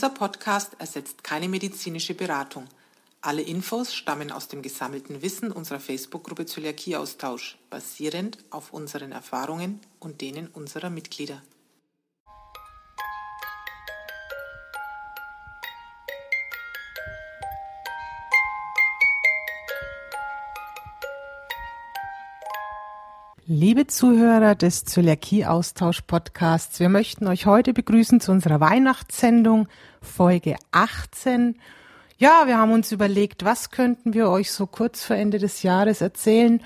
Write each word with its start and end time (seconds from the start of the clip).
Dieser 0.00 0.14
Podcast 0.14 0.76
ersetzt 0.78 1.22
keine 1.22 1.46
medizinische 1.46 2.14
Beratung. 2.14 2.64
Alle 3.20 3.42
Infos 3.42 3.94
stammen 3.94 4.32
aus 4.32 4.48
dem 4.48 4.62
gesammelten 4.62 5.20
Wissen 5.20 5.52
unserer 5.52 5.78
Facebook-Gruppe 5.78 6.46
Zöliakie-Austausch, 6.46 7.58
basierend 7.68 8.38
auf 8.48 8.72
unseren 8.72 9.12
Erfahrungen 9.12 9.78
und 9.98 10.22
denen 10.22 10.46
unserer 10.46 10.88
Mitglieder. 10.88 11.42
Liebe 23.52 23.88
Zuhörer 23.88 24.54
des 24.54 24.84
Zöliakie-Austausch-Podcasts, 24.84 26.78
wir 26.78 26.88
möchten 26.88 27.26
euch 27.26 27.46
heute 27.46 27.72
begrüßen 27.72 28.20
zu 28.20 28.30
unserer 28.30 28.60
Weihnachtssendung 28.60 29.66
Folge 30.00 30.54
18. 30.70 31.56
Ja, 32.16 32.44
wir 32.46 32.58
haben 32.58 32.70
uns 32.70 32.92
überlegt, 32.92 33.44
was 33.44 33.72
könnten 33.72 34.14
wir 34.14 34.30
euch 34.30 34.52
so 34.52 34.68
kurz 34.68 35.02
vor 35.02 35.16
Ende 35.16 35.38
des 35.38 35.64
Jahres 35.64 36.00
erzählen? 36.00 36.62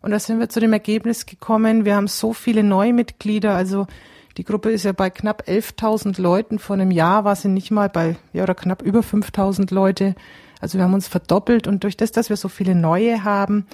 Und 0.00 0.12
da 0.12 0.20
sind 0.20 0.38
wir 0.38 0.48
zu 0.48 0.60
dem 0.60 0.72
Ergebnis 0.72 1.26
gekommen, 1.26 1.84
wir 1.84 1.96
haben 1.96 2.06
so 2.06 2.32
viele 2.32 2.62
neue 2.62 2.92
Mitglieder, 2.92 3.56
also 3.56 3.88
die 4.36 4.44
Gruppe 4.44 4.70
ist 4.70 4.84
ja 4.84 4.92
bei 4.92 5.10
knapp 5.10 5.42
11.000 5.48 6.22
Leuten. 6.22 6.60
Vor 6.60 6.74
einem 6.74 6.92
Jahr 6.92 7.24
war 7.24 7.34
sie 7.34 7.48
nicht 7.48 7.72
mal 7.72 7.88
bei, 7.88 8.14
ja, 8.32 8.44
oder 8.44 8.54
knapp 8.54 8.82
über 8.82 9.00
5.000 9.00 9.74
Leute. 9.74 10.14
Also 10.60 10.78
wir 10.78 10.84
haben 10.84 10.94
uns 10.94 11.08
verdoppelt 11.08 11.66
und 11.66 11.82
durch 11.82 11.96
das, 11.96 12.12
dass 12.12 12.28
wir 12.28 12.36
so 12.36 12.48
viele 12.48 12.76
neue 12.76 13.24
haben, 13.24 13.66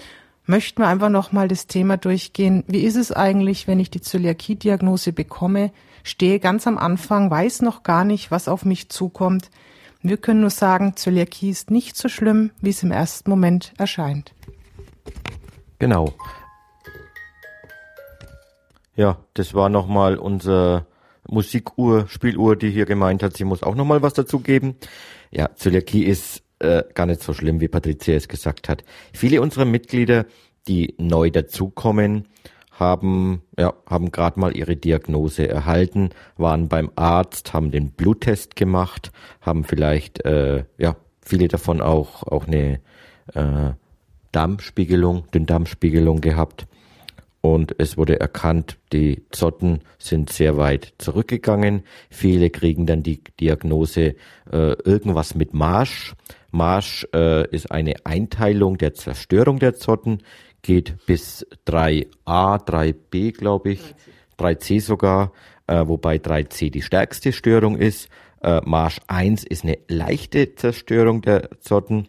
möchten 0.46 0.82
wir 0.82 0.88
einfach 0.88 1.08
nochmal 1.08 1.48
das 1.48 1.66
Thema 1.66 1.96
durchgehen. 1.96 2.64
Wie 2.66 2.84
ist 2.84 2.96
es 2.96 3.12
eigentlich, 3.12 3.66
wenn 3.66 3.80
ich 3.80 3.90
die 3.90 4.00
Zöliakie-Diagnose 4.00 5.12
bekomme, 5.12 5.72
stehe 6.02 6.38
ganz 6.38 6.66
am 6.66 6.78
Anfang, 6.78 7.30
weiß 7.30 7.62
noch 7.62 7.82
gar 7.82 8.04
nicht, 8.04 8.30
was 8.30 8.48
auf 8.48 8.64
mich 8.64 8.90
zukommt. 8.90 9.50
Wir 10.02 10.18
können 10.18 10.42
nur 10.42 10.50
sagen, 10.50 10.96
Zöliakie 10.96 11.48
ist 11.48 11.70
nicht 11.70 11.96
so 11.96 12.08
schlimm, 12.08 12.50
wie 12.60 12.70
es 12.70 12.82
im 12.82 12.92
ersten 12.92 13.30
Moment 13.30 13.72
erscheint. 13.78 14.34
Genau. 15.78 16.12
Ja, 18.96 19.18
das 19.32 19.54
war 19.54 19.70
nochmal 19.70 20.18
unsere 20.18 20.86
Musikuhr, 21.26 22.06
Spieluhr, 22.08 22.54
die 22.54 22.70
hier 22.70 22.84
gemeint 22.84 23.22
hat, 23.22 23.36
sie 23.36 23.44
muss 23.44 23.62
auch 23.62 23.74
nochmal 23.74 24.02
was 24.02 24.12
dazu 24.12 24.40
geben. 24.40 24.76
Ja, 25.30 25.54
Zöliakie 25.56 26.04
ist 26.04 26.43
äh, 26.64 26.84
gar 26.94 27.06
nicht 27.06 27.22
so 27.22 27.32
schlimm, 27.32 27.60
wie 27.60 27.68
Patricia 27.68 28.14
es 28.14 28.28
gesagt 28.28 28.68
hat. 28.68 28.84
Viele 29.12 29.40
unserer 29.40 29.64
Mitglieder, 29.64 30.26
die 30.66 30.94
neu 30.98 31.30
dazukommen, 31.30 32.26
haben 32.72 33.42
ja 33.56 33.72
haben 33.88 34.10
gerade 34.10 34.40
mal 34.40 34.56
ihre 34.56 34.76
Diagnose 34.76 35.48
erhalten, 35.48 36.10
waren 36.36 36.68
beim 36.68 36.90
Arzt, 36.96 37.52
haben 37.52 37.70
den 37.70 37.92
Bluttest 37.92 38.56
gemacht, 38.56 39.12
haben 39.40 39.62
vielleicht 39.62 40.24
äh, 40.24 40.64
ja 40.76 40.96
viele 41.20 41.46
davon 41.46 41.80
auch 41.80 42.24
auch 42.24 42.48
eine 42.48 42.80
äh, 43.34 43.72
Darmspiegelung, 44.32 45.30
Dünndarmspiegelung 45.30 46.20
gehabt 46.20 46.66
und 47.44 47.74
es 47.76 47.98
wurde 47.98 48.18
erkannt, 48.20 48.78
die 48.94 49.22
Zotten 49.28 49.80
sind 49.98 50.32
sehr 50.32 50.56
weit 50.56 50.94
zurückgegangen. 50.96 51.82
Viele 52.08 52.48
kriegen 52.48 52.86
dann 52.86 53.02
die 53.02 53.22
Diagnose 53.38 54.14
äh, 54.50 54.72
irgendwas 54.82 55.34
mit 55.34 55.52
Marsch. 55.52 56.14
Marsch 56.54 57.06
äh, 57.12 57.48
ist 57.50 57.70
eine 57.70 57.94
Einteilung 58.04 58.78
der 58.78 58.94
Zerstörung 58.94 59.58
der 59.58 59.74
Zotten, 59.74 60.22
geht 60.62 61.04
bis 61.06 61.46
3a, 61.66 62.64
3b, 62.64 63.36
glaube 63.36 63.72
ich, 63.72 63.94
3c 64.38 64.80
sogar, 64.80 65.32
äh, 65.66 65.86
wobei 65.86 66.16
3c 66.16 66.70
die 66.70 66.82
stärkste 66.82 67.32
Störung 67.32 67.76
ist. 67.76 68.08
Äh, 68.42 68.60
Marsch 68.64 69.00
1 69.08 69.44
ist 69.44 69.64
eine 69.64 69.78
leichte 69.88 70.54
Zerstörung 70.54 71.22
der 71.22 71.50
Zotten 71.60 72.08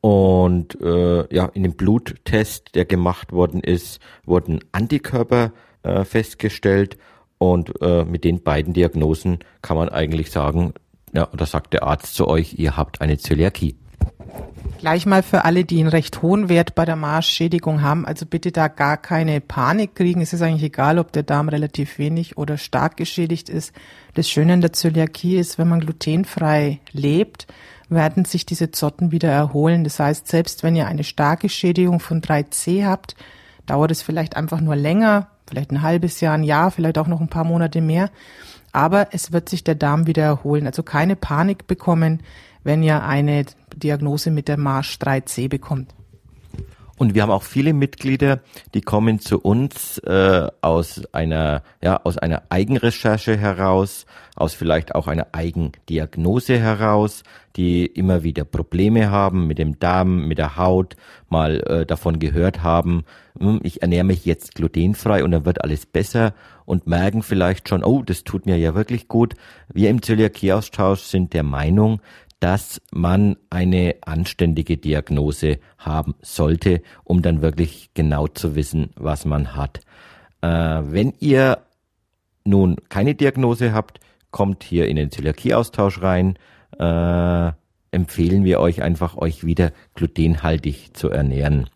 und 0.00 0.80
äh, 0.80 1.34
ja, 1.34 1.46
in 1.46 1.62
dem 1.62 1.74
Bluttest, 1.74 2.74
der 2.74 2.84
gemacht 2.84 3.32
worden 3.32 3.60
ist, 3.60 4.00
wurden 4.24 4.60
Antikörper 4.72 5.52
äh, 5.82 6.04
festgestellt. 6.04 6.96
Und 7.38 7.82
äh, 7.82 8.04
mit 8.04 8.24
den 8.24 8.42
beiden 8.42 8.72
Diagnosen 8.72 9.40
kann 9.62 9.76
man 9.76 9.88
eigentlich 9.88 10.30
sagen, 10.30 10.72
ja, 11.16 11.28
da 11.34 11.46
sagt 11.46 11.72
der 11.72 11.82
Arzt 11.82 12.14
zu 12.14 12.28
euch, 12.28 12.58
ihr 12.58 12.76
habt 12.76 13.00
eine 13.00 13.16
Zöliakie. 13.16 13.74
Gleich 14.78 15.06
mal 15.06 15.22
für 15.22 15.46
alle, 15.46 15.64
die 15.64 15.80
einen 15.80 15.88
recht 15.88 16.20
hohen 16.20 16.50
Wert 16.50 16.74
bei 16.74 16.84
der 16.84 16.94
Marschschädigung 16.94 17.80
haben, 17.80 18.04
also 18.04 18.26
bitte 18.26 18.52
da 18.52 18.68
gar 18.68 18.98
keine 18.98 19.40
Panik 19.40 19.94
kriegen. 19.94 20.20
Es 20.20 20.34
ist 20.34 20.42
eigentlich 20.42 20.64
egal, 20.64 20.98
ob 20.98 21.12
der 21.12 21.22
Darm 21.22 21.48
relativ 21.48 21.98
wenig 21.98 22.36
oder 22.36 22.58
stark 22.58 22.98
geschädigt 22.98 23.48
ist. 23.48 23.72
Das 24.12 24.28
Schöne 24.28 24.52
an 24.52 24.60
der 24.60 24.74
Zöliakie 24.74 25.38
ist, 25.38 25.58
wenn 25.58 25.68
man 25.68 25.80
glutenfrei 25.80 26.80
lebt, 26.92 27.46
werden 27.88 28.26
sich 28.26 28.44
diese 28.44 28.70
Zotten 28.70 29.10
wieder 29.10 29.30
erholen. 29.30 29.84
Das 29.84 29.98
heißt, 29.98 30.28
selbst 30.28 30.62
wenn 30.62 30.76
ihr 30.76 30.86
eine 30.86 31.04
starke 31.04 31.48
Schädigung 31.48 31.98
von 31.98 32.20
3C 32.20 32.84
habt, 32.84 33.16
dauert 33.64 33.90
es 33.90 34.02
vielleicht 34.02 34.36
einfach 34.36 34.60
nur 34.60 34.76
länger, 34.76 35.28
vielleicht 35.48 35.70
ein 35.70 35.80
halbes 35.80 36.20
Jahr, 36.20 36.34
ein 36.34 36.44
Jahr, 36.44 36.70
vielleicht 36.70 36.98
auch 36.98 37.06
noch 37.06 37.22
ein 37.22 37.28
paar 37.28 37.44
Monate 37.44 37.80
mehr. 37.80 38.10
Aber 38.76 39.08
es 39.12 39.32
wird 39.32 39.48
sich 39.48 39.64
der 39.64 39.74
Darm 39.74 40.06
wieder 40.06 40.24
erholen. 40.24 40.66
Also 40.66 40.82
keine 40.82 41.16
Panik 41.16 41.66
bekommen, 41.66 42.22
wenn 42.62 42.82
ihr 42.82 43.04
eine 43.04 43.46
Diagnose 43.74 44.30
mit 44.30 44.48
der 44.48 44.58
Marsch 44.58 44.98
3C 45.00 45.48
bekommt. 45.48 45.94
Und 46.98 47.14
wir 47.14 47.22
haben 47.22 47.30
auch 47.30 47.42
viele 47.42 47.72
Mitglieder, 47.72 48.40
die 48.74 48.80
kommen 48.80 49.20
zu 49.20 49.38
uns 49.40 49.98
äh, 49.98 50.48
aus 50.62 51.02
einer 51.12 51.62
ja 51.82 52.00
aus 52.04 52.16
einer 52.16 52.44
Eigenrecherche 52.48 53.36
heraus, 53.36 54.06
aus 54.34 54.54
vielleicht 54.54 54.94
auch 54.94 55.06
einer 55.06 55.28
Eigendiagnose 55.32 56.58
heraus, 56.58 57.22
die 57.56 57.86
immer 57.86 58.22
wieder 58.22 58.44
Probleme 58.44 59.10
haben 59.10 59.46
mit 59.46 59.58
dem 59.58 59.78
Darm, 59.78 60.26
mit 60.26 60.38
der 60.38 60.56
Haut, 60.56 60.96
mal 61.28 61.60
äh, 61.66 61.86
davon 61.86 62.18
gehört 62.18 62.62
haben, 62.62 63.04
hm, 63.38 63.60
ich 63.62 63.82
ernähre 63.82 64.04
mich 64.04 64.24
jetzt 64.24 64.54
glutenfrei 64.54 65.24
und 65.24 65.30
dann 65.30 65.44
wird 65.44 65.62
alles 65.62 65.86
besser 65.86 66.34
und 66.64 66.86
merken 66.86 67.22
vielleicht 67.22 67.68
schon, 67.68 67.84
oh, 67.84 68.02
das 68.02 68.24
tut 68.24 68.46
mir 68.46 68.58
ja 68.58 68.74
wirklich 68.74 69.08
gut. 69.08 69.34
Wir 69.72 69.90
im 69.90 70.02
Zöliakie-Austausch 70.02 71.02
sind 71.02 71.32
der 71.32 71.42
Meinung, 71.42 72.00
dass 72.40 72.82
man 72.92 73.36
eine 73.50 73.96
anständige 74.02 74.76
Diagnose 74.76 75.58
haben 75.78 76.14
sollte, 76.20 76.82
um 77.04 77.22
dann 77.22 77.40
wirklich 77.40 77.90
genau 77.94 78.28
zu 78.28 78.54
wissen, 78.54 78.90
was 78.96 79.24
man 79.24 79.56
hat. 79.56 79.80
Äh, 80.42 80.48
wenn 80.48 81.14
ihr 81.18 81.58
nun 82.44 82.76
keine 82.88 83.14
Diagnose 83.14 83.72
habt, 83.72 84.00
kommt 84.30 84.64
hier 84.64 84.86
in 84.88 84.96
den 84.96 85.10
Zöliakie-Austausch 85.10 86.02
rein. 86.02 86.38
Äh, 86.78 87.52
empfehlen 87.90 88.44
wir 88.44 88.60
euch 88.60 88.82
einfach, 88.82 89.16
euch 89.16 89.44
wieder 89.44 89.72
glutenhaltig 89.94 90.90
zu 90.94 91.08
ernähren. 91.08 91.70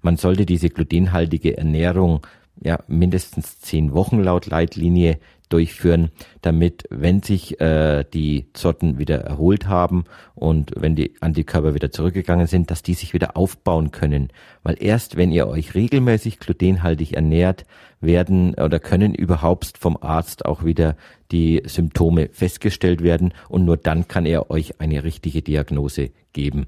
Man 0.00 0.16
sollte 0.16 0.46
diese 0.46 0.70
glutenhaltige 0.70 1.58
Ernährung 1.58 2.26
ja 2.62 2.78
mindestens 2.86 3.60
zehn 3.60 3.92
Wochen 3.92 4.22
laut 4.22 4.46
Leitlinie 4.46 5.18
durchführen, 5.48 6.10
damit, 6.42 6.84
wenn 6.90 7.22
sich 7.22 7.60
äh, 7.60 8.04
die 8.12 8.46
Zotten 8.52 8.98
wieder 8.98 9.18
erholt 9.18 9.68
haben 9.68 10.04
und 10.34 10.72
wenn 10.76 10.96
die 10.96 11.14
Antikörper 11.20 11.74
wieder 11.74 11.90
zurückgegangen 11.90 12.46
sind, 12.46 12.70
dass 12.70 12.82
die 12.82 12.94
sich 12.94 13.14
wieder 13.14 13.36
aufbauen 13.36 13.90
können. 13.90 14.28
Weil 14.62 14.76
erst 14.80 15.16
wenn 15.16 15.30
ihr 15.30 15.48
euch 15.48 15.74
regelmäßig 15.74 16.38
glutenhaltig 16.40 17.14
ernährt, 17.14 17.64
werden 18.00 18.54
oder 18.54 18.78
können 18.78 19.14
überhaupt 19.14 19.78
vom 19.78 19.96
Arzt 20.00 20.44
auch 20.44 20.64
wieder 20.64 20.96
die 21.32 21.62
Symptome 21.66 22.28
festgestellt 22.32 23.02
werden 23.02 23.32
und 23.48 23.64
nur 23.64 23.76
dann 23.76 24.08
kann 24.08 24.26
er 24.26 24.50
euch 24.50 24.80
eine 24.80 25.04
richtige 25.04 25.42
Diagnose 25.42 26.10
geben. 26.32 26.66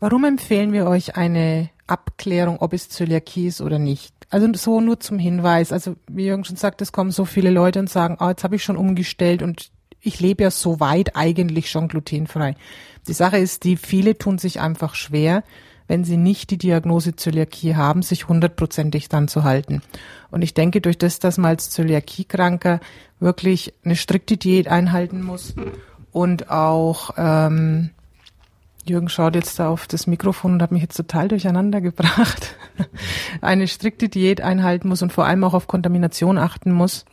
Warum 0.00 0.24
empfehlen 0.24 0.72
wir 0.72 0.86
euch 0.86 1.16
eine 1.16 1.70
Abklärung, 1.86 2.58
ob 2.60 2.72
es 2.72 2.88
Zöliakie 2.88 3.46
ist 3.46 3.60
oder 3.60 3.78
nicht? 3.78 4.12
Also 4.30 4.48
so 4.54 4.80
nur 4.80 5.00
zum 5.00 5.18
Hinweis. 5.18 5.72
Also 5.72 5.96
wie 6.08 6.26
Jürgen 6.26 6.44
schon 6.44 6.56
sagt, 6.56 6.82
es 6.82 6.92
kommen 6.92 7.10
so 7.10 7.24
viele 7.24 7.50
Leute 7.50 7.78
und 7.78 7.88
sagen, 7.88 8.16
oh, 8.20 8.28
jetzt 8.28 8.44
habe 8.44 8.56
ich 8.56 8.64
schon 8.64 8.76
umgestellt 8.76 9.42
und 9.42 9.70
ich 10.00 10.20
lebe 10.20 10.44
ja 10.44 10.50
so 10.50 10.80
weit 10.80 11.16
eigentlich 11.16 11.70
schon 11.70 11.88
glutenfrei. 11.88 12.56
Die 13.08 13.12
Sache 13.12 13.38
ist, 13.38 13.64
die 13.64 13.76
viele 13.76 14.18
tun 14.18 14.38
sich 14.38 14.60
einfach 14.60 14.94
schwer, 14.94 15.42
wenn 15.88 16.04
sie 16.04 16.16
nicht 16.16 16.50
die 16.50 16.58
Diagnose 16.58 17.14
Zöliakie 17.14 17.76
haben, 17.76 18.02
sich 18.02 18.28
hundertprozentig 18.28 19.08
dann 19.08 19.28
zu 19.28 19.44
halten. 19.44 19.82
Und 20.30 20.42
ich 20.42 20.54
denke, 20.54 20.80
durch 20.80 20.98
das, 20.98 21.18
dass 21.20 21.38
man 21.38 21.50
als 21.50 21.70
Zöliakie-Kranker 21.70 22.80
wirklich 23.20 23.74
eine 23.84 23.96
strikte 23.96 24.36
Diät 24.36 24.68
einhalten 24.68 25.22
muss 25.22 25.54
und 26.10 26.50
auch 26.50 27.10
ähm, 27.16 27.90
Jürgen 28.88 29.08
schaut 29.08 29.34
jetzt 29.34 29.58
da 29.58 29.68
auf 29.68 29.86
das 29.86 30.06
Mikrofon 30.06 30.54
und 30.54 30.62
hat 30.62 30.72
mich 30.72 30.82
jetzt 30.82 30.96
total 30.96 31.28
durcheinander 31.28 31.80
gebracht. 31.80 32.56
Eine 33.40 33.68
strikte 33.68 34.08
Diät 34.08 34.40
einhalten 34.40 34.88
muss 34.88 35.02
und 35.02 35.12
vor 35.12 35.26
allem 35.26 35.44
auch 35.44 35.54
auf 35.54 35.66
Kontamination 35.66 36.38
achten 36.38 36.72
muss, 36.72 37.04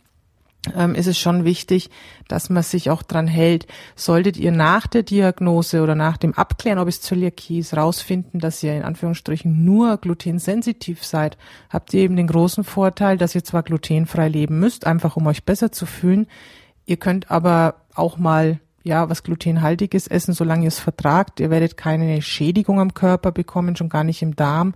ähm, 0.74 0.94
ist 0.94 1.06
es 1.06 1.18
schon 1.18 1.44
wichtig, 1.44 1.90
dass 2.28 2.50
man 2.50 2.62
sich 2.62 2.90
auch 2.90 3.02
dran 3.02 3.26
hält. 3.26 3.66
Solltet 3.96 4.36
ihr 4.36 4.52
nach 4.52 4.86
der 4.86 5.02
Diagnose 5.02 5.82
oder 5.82 5.94
nach 5.94 6.16
dem 6.16 6.34
Abklären, 6.34 6.78
ob 6.78 6.88
es 6.88 7.00
Zöliakie 7.00 7.58
ist, 7.58 7.76
rausfinden, 7.76 8.40
dass 8.40 8.62
ihr 8.62 8.74
in 8.74 8.82
Anführungsstrichen 8.82 9.64
nur 9.64 9.98
glutensensitiv 9.98 11.04
seid, 11.04 11.36
habt 11.70 11.92
ihr 11.92 12.00
eben 12.00 12.16
den 12.16 12.26
großen 12.26 12.64
Vorteil, 12.64 13.18
dass 13.18 13.34
ihr 13.34 13.44
zwar 13.44 13.62
glutenfrei 13.62 14.28
leben 14.28 14.58
müsst, 14.58 14.86
einfach 14.86 15.16
um 15.16 15.26
euch 15.26 15.44
besser 15.44 15.72
zu 15.72 15.86
fühlen. 15.86 16.26
Ihr 16.86 16.96
könnt 16.96 17.30
aber 17.30 17.76
auch 17.94 18.18
mal 18.18 18.60
ja, 18.84 19.08
was 19.08 19.22
glutenhaltiges 19.22 20.06
essen, 20.06 20.34
solange 20.34 20.64
ihr 20.64 20.68
es 20.68 20.78
vertragt. 20.78 21.40
Ihr 21.40 21.50
werdet 21.50 21.76
keine 21.76 22.20
Schädigung 22.22 22.78
am 22.78 22.94
Körper 22.94 23.32
bekommen, 23.32 23.76
schon 23.76 23.88
gar 23.88 24.04
nicht 24.04 24.22
im 24.22 24.36
Darm. 24.36 24.74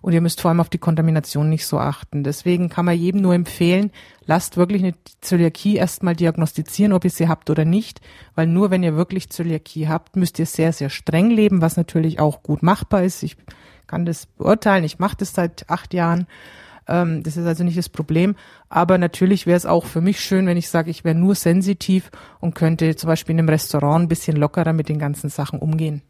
Und 0.00 0.14
ihr 0.14 0.22
müsst 0.22 0.40
vor 0.40 0.48
allem 0.48 0.60
auf 0.60 0.70
die 0.70 0.78
Kontamination 0.78 1.50
nicht 1.50 1.66
so 1.66 1.78
achten. 1.78 2.24
Deswegen 2.24 2.70
kann 2.70 2.86
man 2.86 2.96
jedem 2.96 3.20
nur 3.20 3.34
empfehlen, 3.34 3.90
lasst 4.24 4.56
wirklich 4.56 4.82
eine 4.82 4.94
Zöliakie 5.20 5.76
erstmal 5.76 6.16
diagnostizieren, 6.16 6.94
ob 6.94 7.04
ihr 7.04 7.10
sie 7.10 7.28
habt 7.28 7.50
oder 7.50 7.66
nicht. 7.66 8.00
Weil 8.34 8.46
nur 8.46 8.70
wenn 8.70 8.82
ihr 8.82 8.96
wirklich 8.96 9.28
Zöliakie 9.28 9.88
habt, 9.88 10.16
müsst 10.16 10.38
ihr 10.38 10.46
sehr, 10.46 10.72
sehr 10.72 10.88
streng 10.88 11.28
leben, 11.28 11.60
was 11.60 11.76
natürlich 11.76 12.18
auch 12.18 12.42
gut 12.42 12.62
machbar 12.62 13.02
ist. 13.02 13.22
Ich 13.22 13.36
kann 13.86 14.06
das 14.06 14.24
beurteilen. 14.24 14.84
Ich 14.84 14.98
mache 14.98 15.18
das 15.18 15.34
seit 15.34 15.68
acht 15.68 15.92
Jahren. 15.92 16.26
Ähm, 16.90 17.22
das 17.22 17.36
ist 17.36 17.46
also 17.46 17.64
nicht 17.64 17.78
das 17.78 17.88
Problem. 17.88 18.34
Aber 18.68 18.98
natürlich 18.98 19.46
wäre 19.46 19.56
es 19.56 19.64
auch 19.64 19.86
für 19.86 20.00
mich 20.00 20.20
schön, 20.20 20.46
wenn 20.46 20.56
ich 20.56 20.68
sage, 20.68 20.90
ich 20.90 21.04
wäre 21.04 21.14
nur 21.14 21.34
sensitiv 21.34 22.10
und 22.40 22.54
könnte 22.54 22.96
zum 22.96 23.08
Beispiel 23.08 23.34
in 23.34 23.38
einem 23.38 23.48
Restaurant 23.48 24.04
ein 24.04 24.08
bisschen 24.08 24.36
lockerer 24.36 24.72
mit 24.72 24.88
den 24.88 24.98
ganzen 24.98 25.30
Sachen 25.30 25.60
umgehen. 25.60 26.02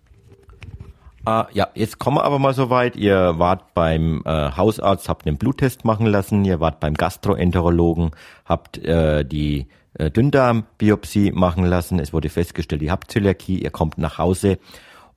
Uh, 1.28 1.44
ja, 1.52 1.68
jetzt 1.74 1.98
kommen 1.98 2.16
wir 2.16 2.24
aber 2.24 2.38
mal 2.38 2.54
so 2.54 2.70
weit. 2.70 2.96
Ihr 2.96 3.38
wart 3.38 3.74
beim 3.74 4.22
äh, 4.24 4.52
Hausarzt, 4.56 5.10
habt 5.10 5.26
einen 5.26 5.36
Bluttest 5.36 5.84
machen 5.84 6.06
lassen, 6.06 6.46
ihr 6.46 6.60
wart 6.60 6.80
beim 6.80 6.94
Gastroenterologen, 6.94 8.12
habt 8.46 8.78
äh, 8.78 9.22
die 9.22 9.66
äh, 9.94 10.10
Dünndarmbiopsie 10.10 11.32
machen 11.32 11.66
lassen. 11.66 11.98
Es 11.98 12.14
wurde 12.14 12.30
festgestellt, 12.30 12.80
ihr 12.80 12.90
habt 12.90 13.12
Zöliakie, 13.12 13.58
ihr 13.62 13.70
kommt 13.70 13.98
nach 13.98 14.16
Hause 14.16 14.58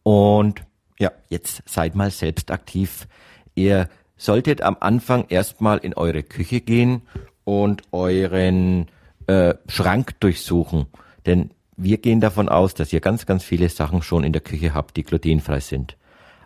und 0.03 0.61
ja, 0.99 1.11
jetzt 1.29 1.63
seid 1.65 1.95
mal 1.95 2.11
selbst 2.11 2.51
aktiv. 2.51 3.07
Ihr 3.55 3.87
solltet 4.17 4.61
am 4.61 4.77
Anfang 4.79 5.25
erstmal 5.29 5.79
in 5.79 5.93
eure 5.93 6.23
Küche 6.23 6.61
gehen 6.61 7.01
und 7.43 7.81
euren 7.91 8.87
äh, 9.27 9.55
Schrank 9.67 10.19
durchsuchen. 10.19 10.87
Denn 11.25 11.51
wir 11.75 11.97
gehen 11.97 12.21
davon 12.21 12.49
aus, 12.49 12.73
dass 12.73 12.93
ihr 12.93 13.01
ganz, 13.01 13.25
ganz 13.25 13.43
viele 13.43 13.69
Sachen 13.69 14.01
schon 14.01 14.23
in 14.23 14.33
der 14.33 14.41
Küche 14.41 14.73
habt, 14.73 14.97
die 14.97 15.03
glutenfrei 15.03 15.59
sind. 15.59 15.97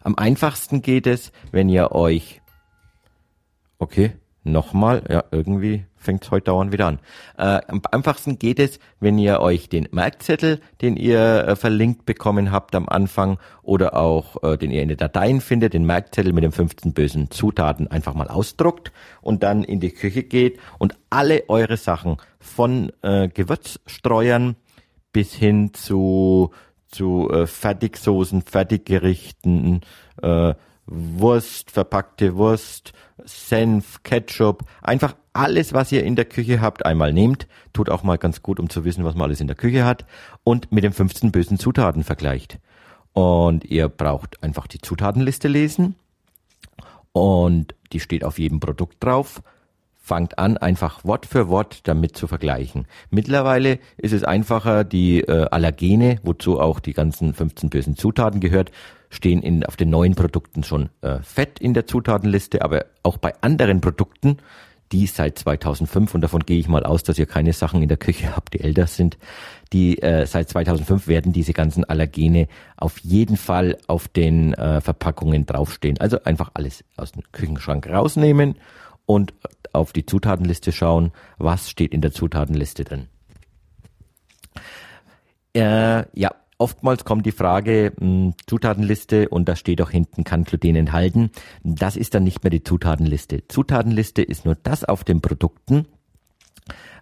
Am 0.02 0.16
einfachsten 0.16 0.82
geht 0.82 1.06
es, 1.08 1.32
wenn 1.52 1.70
ihr 1.70 1.92
euch, 1.92 2.42
okay, 3.78 4.14
nochmal, 4.52 5.04
ja, 5.10 5.24
irgendwie 5.32 5.86
fängt 5.96 6.24
es 6.24 6.32
heute 6.32 6.46
dauernd 6.46 6.72
wieder 6.72 6.88
an. 6.88 7.00
Äh, 7.38 7.60
am 7.68 7.82
einfachsten 7.92 8.40
geht 8.40 8.60
es, 8.60 8.80
wenn 9.00 9.18
ihr 9.18 9.40
euch 9.42 9.68
den 9.68 9.88
Merkzettel, 9.92 10.62
den 10.82 10.96
ihr 10.96 11.20
äh, 11.20 11.56
verlinkt 11.56 12.06
bekommen 12.06 12.52
habt 12.52 12.76
am 12.76 12.88
Anfang 12.88 13.40
oder 13.62 13.96
auch 13.96 14.42
äh, 14.44 14.58
den 14.58 14.72
ihr 14.72 14.82
in 14.82 14.90
den 14.90 14.98
Dateien 14.98 15.42
findet, 15.42 15.74
den 15.74 15.86
Merkzettel 15.86 16.34
mit 16.34 16.44
den 16.44 16.52
15 16.52 16.94
bösen 16.94 17.30
Zutaten 17.30 17.88
einfach 17.88 18.14
mal 18.14 18.28
ausdruckt 18.30 18.92
und 19.22 19.44
dann 19.44 19.64
in 19.64 19.80
die 19.80 19.92
Küche 19.92 20.24
geht 20.24 20.60
und 20.78 20.96
alle 21.10 21.44
eure 21.50 21.78
Sachen 21.78 22.18
von 22.40 22.92
äh, 23.02 23.28
Gewürzstreuern 23.28 24.56
bis 25.12 25.34
hin 25.34 25.74
zu 25.74 26.52
zu 26.88 27.30
äh, 27.30 27.48
Fertigsoßen, 27.48 28.42
Fertiggerichten, 28.42 29.82
äh, 30.22 30.54
Wurst, 30.88 31.72
verpackte 31.72 32.36
Wurst, 32.36 32.94
Senf, 33.26 34.02
Ketchup, 34.04 34.64
einfach 34.82 35.16
alles, 35.34 35.74
was 35.74 35.92
ihr 35.92 36.04
in 36.04 36.16
der 36.16 36.26
Küche 36.26 36.62
habt, 36.62 36.86
einmal 36.86 37.14
nehmt. 37.14 37.48
Tut 37.74 37.90
auch 37.90 38.04
mal 38.04 38.18
ganz 38.18 38.42
gut, 38.42 38.60
um 38.60 38.70
zu 38.70 38.86
wissen, 38.86 39.04
was 39.04 39.14
man 39.14 39.24
alles 39.24 39.42
in 39.42 39.48
der 39.48 39.56
Küche 39.56 39.86
hat. 39.86 40.06
Und 40.44 40.72
mit 40.72 40.84
den 40.84 40.94
15 40.94 41.32
bösen 41.32 41.60
Zutaten 41.60 42.04
vergleicht. 42.04 42.60
Und 43.14 43.66
ihr 43.66 43.90
braucht 43.90 44.42
einfach 44.44 44.68
die 44.68 44.80
Zutatenliste 44.80 45.48
lesen. 45.48 45.96
Und 47.12 47.76
die 47.92 48.00
steht 48.00 48.24
auf 48.24 48.40
jedem 48.40 48.60
Produkt 48.60 49.04
drauf. 49.04 49.42
Fangt 50.08 50.40
an, 50.40 50.56
einfach 50.56 51.04
Wort 51.04 51.26
für 51.26 51.50
Wort 51.50 51.82
damit 51.84 52.16
zu 52.16 52.28
vergleichen. 52.28 52.88
Mittlerweile 53.10 53.78
ist 53.98 54.14
es 54.14 54.24
einfacher, 54.24 54.86
die 54.86 55.20
äh, 55.20 55.50
Allergene, 55.52 56.20
wozu 56.24 56.62
auch 56.62 56.80
die 56.80 56.94
ganzen 56.94 57.34
15 57.34 57.70
bösen 57.70 57.98
Zutaten 57.98 58.40
gehört, 58.40 58.72
stehen 59.10 59.42
in, 59.42 59.66
auf 59.66 59.76
den 59.76 59.90
neuen 59.90 60.16
Produkten 60.16 60.64
schon 60.64 60.88
äh, 61.02 61.20
fett 61.24 61.60
in 61.60 61.74
der 61.74 61.88
Zutatenliste, 61.88 62.62
aber 62.62 62.86
auch 63.04 63.18
bei 63.18 63.34
anderen 63.42 63.82
Produkten, 63.82 64.38
die 64.94 65.08
seit 65.08 65.40
2005, 65.40 66.16
und 66.16 66.22
davon 66.22 66.46
gehe 66.46 66.58
ich 66.58 66.70
mal 66.70 66.86
aus, 66.86 67.04
dass 67.04 67.20
ihr 67.20 67.26
keine 67.26 67.52
Sachen 67.52 67.82
in 67.82 67.90
der 67.90 67.98
Küche 67.98 68.34
habt, 68.38 68.54
die 68.54 68.62
älter 68.62 68.88
sind, 68.88 69.18
die 69.74 70.02
äh, 70.02 70.26
seit 70.26 70.48
2005 70.48 71.10
werden 71.10 71.34
diese 71.34 71.52
ganzen 71.52 71.84
Allergene 71.84 72.48
auf 72.78 72.98
jeden 73.00 73.36
Fall 73.36 73.78
auf 73.88 74.08
den 74.08 74.54
äh, 74.54 74.80
Verpackungen 74.80 75.46
draufstehen. 75.46 76.00
Also 76.00 76.24
einfach 76.24 76.52
alles 76.54 76.86
aus 76.96 77.12
dem 77.12 77.24
Küchenschrank 77.34 77.86
rausnehmen 77.90 78.56
und 79.06 79.34
auf 79.74 79.94
die 79.94 80.06
Zutatenliste 80.06 80.72
schauen, 80.72 81.12
was 81.38 81.70
steht 81.70 81.94
in 81.94 82.02
der 82.02 82.12
Zutatenliste 82.12 82.84
drin. 82.84 83.08
Äh, 85.54 86.06
ja, 86.20 86.32
Oftmals 86.60 87.06
kommt 87.06 87.26
die 87.28 87.32
Frage, 87.32 87.94
mh, 88.00 88.06
hm, 88.06 88.34
Zutatenliste 88.48 89.30
und 89.30 89.48
da 89.48 89.56
steht 89.56 89.82
auch 89.82 89.92
hinten, 89.92 90.24
kann 90.24 90.44
Gluten 90.44 90.76
enthalten. 90.76 91.30
Das 91.64 91.96
ist 91.96 92.16
dann 92.16 92.24
nicht 92.24 92.44
mehr 92.44 92.50
die 92.50 92.64
Zutatenliste. 92.64 93.48
Zutatenliste 93.48 94.24
ist 94.24 94.46
nur 94.46 94.56
das 94.56 94.84
auf 94.84 95.04
den 95.04 95.22
Produkten, 95.22 95.86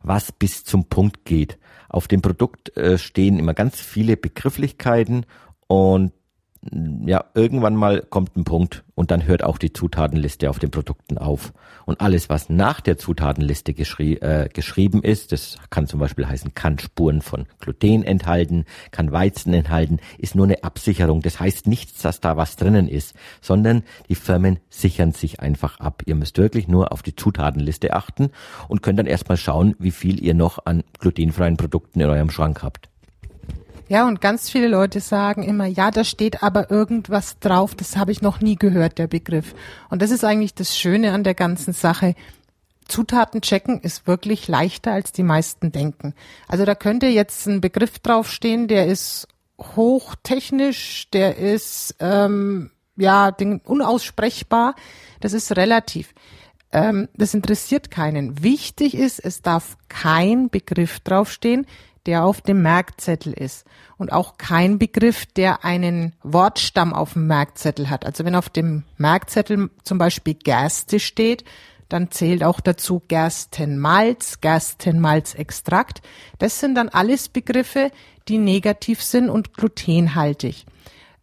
was 0.04 0.34
bis 0.34 0.66
zum 0.66 0.86
Punkt 0.90 1.24
geht. 1.24 1.58
Auf 1.88 2.10
dem 2.10 2.22
Produkt 2.22 2.76
äh, 2.76 2.98
stehen 2.98 3.40
immer 3.40 3.54
ganz 3.54 3.80
viele 3.80 4.18
Begrifflichkeiten 4.18 5.26
und 5.68 6.12
ja, 7.06 7.26
irgendwann 7.36 7.76
mal 7.76 8.02
kommt 8.02 8.36
ein 8.36 8.44
Punkt 8.44 8.84
und 8.96 9.12
dann 9.12 9.28
hört 9.28 9.44
auch 9.44 9.60
die 9.60 9.72
Zutatenliste 9.72 10.50
auf 10.50 10.58
den 10.58 10.72
Produkten 10.72 11.18
auf. 11.18 11.54
Und 11.86 12.02
alles, 12.02 12.30
was 12.30 12.50
nach 12.50 12.82
der 12.82 12.98
Zutatenliste 12.98 13.74
geschrie 13.74 14.16
äh, 14.16 14.50
geschrieben 14.52 15.04
ist, 15.04 15.32
das 15.32 15.58
kann 15.70 15.86
zum 15.86 16.00
Beispiel 16.00 16.28
heißen, 16.28 16.56
kann 16.56 16.80
Spuren 16.80 17.22
von 17.22 17.46
Gluten 17.60 18.04
enthalten, 18.04 18.66
kann 18.90 19.12
Weizen 19.12 19.54
enthalten, 19.54 20.00
ist 20.18 20.34
nur 20.34 20.46
eine 20.46 20.64
Absicherung. 20.64 21.22
Das 21.22 21.40
heißt 21.40 21.68
nichts, 21.68 22.02
dass 22.02 22.20
da 22.20 22.36
was 22.36 22.56
drinnen 22.56 22.88
ist, 22.88 23.16
sondern 23.42 23.84
die 24.10 24.16
Firmen 24.16 24.60
sichern 24.70 25.12
sich 25.12 25.40
einfach 25.40 25.80
ab. 25.80 26.02
Ihr 26.06 26.16
müsst 26.16 26.40
wirklich 26.40 26.68
nur 26.68 26.92
auf 26.92 27.04
die 27.04 27.16
Zutatenliste 27.16 27.94
achten 27.94 28.32
und 28.68 28.82
könnt 28.82 28.98
dann 28.98 29.06
erstmal 29.06 29.38
schauen, 29.38 29.76
wie 29.78 29.92
viel 29.92 30.24
ihr 30.24 30.34
noch 30.34 30.66
an 30.66 30.84
glutenfreien 31.00 31.58
Produkten 31.58 32.02
in 32.02 32.10
eurem 32.10 32.32
Schrank 32.32 32.64
habt. 32.64 32.90
Ja, 33.88 34.08
und 34.08 34.20
ganz 34.20 34.50
viele 34.50 34.68
Leute 34.68 35.00
sagen 35.00 35.44
immer, 35.44 35.68
ja, 35.68 35.92
da 35.92 36.04
steht 36.04 36.42
aber 36.42 36.72
irgendwas 36.72 37.38
drauf, 37.40 37.76
das 37.76 37.98
habe 37.98 38.12
ich 38.12 38.22
noch 38.22 38.42
nie 38.42 38.56
gehört, 38.56 38.98
der 38.98 39.08
Begriff. 39.08 39.54
Und 39.90 40.02
das 40.02 40.10
ist 40.10 40.24
eigentlich 40.24 40.56
das 40.56 40.78
Schöne 40.78 41.12
an 41.12 41.24
der 41.24 41.36
ganzen 41.36 41.72
Sache. 41.72 42.16
Zutaten 42.88 43.42
checken 43.42 43.80
ist 43.82 44.08
wirklich 44.08 44.48
leichter, 44.48 44.92
als 44.92 45.12
die 45.12 45.24
meisten 45.24 45.72
denken. 45.72 46.14
Also 46.48 46.66
da 46.66 46.74
könnte 46.74 47.08
jetzt 47.08 47.48
ein 47.48 47.62
Begriff 47.62 48.00
draufstehen, 48.00 48.68
der 48.68 48.88
ist 48.88 49.28
hochtechnisch, 49.60 51.10
der 51.12 51.38
ist 51.38 51.96
ähm, 52.00 52.72
ja 52.96 53.36
unaussprechbar. 53.66 54.76
Das 55.20 55.34
ist 55.34 55.56
relativ. 55.56 56.14
Ähm, 56.72 57.08
das 57.16 57.34
interessiert 57.34 57.92
keinen. 57.92 58.44
Wichtig 58.44 58.96
ist, 58.96 59.20
es 59.20 59.42
darf 59.42 59.78
kein 59.90 60.50
Begriff 60.50 61.00
draufstehen, 61.00 61.66
der 62.06 62.24
auf 62.24 62.42
dem 62.42 62.62
Merkzettel 62.62 63.34
ist 63.34 63.66
und 63.98 64.12
auch 64.12 64.38
kein 64.38 64.78
Begriff, 64.78 65.26
der 65.26 65.66
einen 65.66 66.14
Wortstamm 66.24 66.94
auf 66.94 67.14
dem 67.14 67.28
Merkzettel 67.28 67.90
hat. 67.90 68.06
Also 68.06 68.26
wenn 68.26 68.36
auf 68.36 68.50
dem 68.50 68.84
Merkzettel 68.98 69.70
zum 69.84 69.98
Beispiel 69.98 70.36
Gerste 70.36 71.00
steht, 71.00 71.44
dann 71.90 72.12
zählt 72.12 72.44
auch 72.44 72.60
dazu 72.60 73.02
Gerstenmalz, 73.08 74.42
Gerstenmalzextrakt. 74.42 76.02
Das 76.40 76.60
sind 76.60 76.76
dann 76.76 76.90
alles 76.90 77.30
Begriffe, 77.30 77.92
die 78.28 78.38
negativ 78.38 79.04
sind 79.04 79.30
und 79.30 79.54
glutenhaltig. 79.54 80.66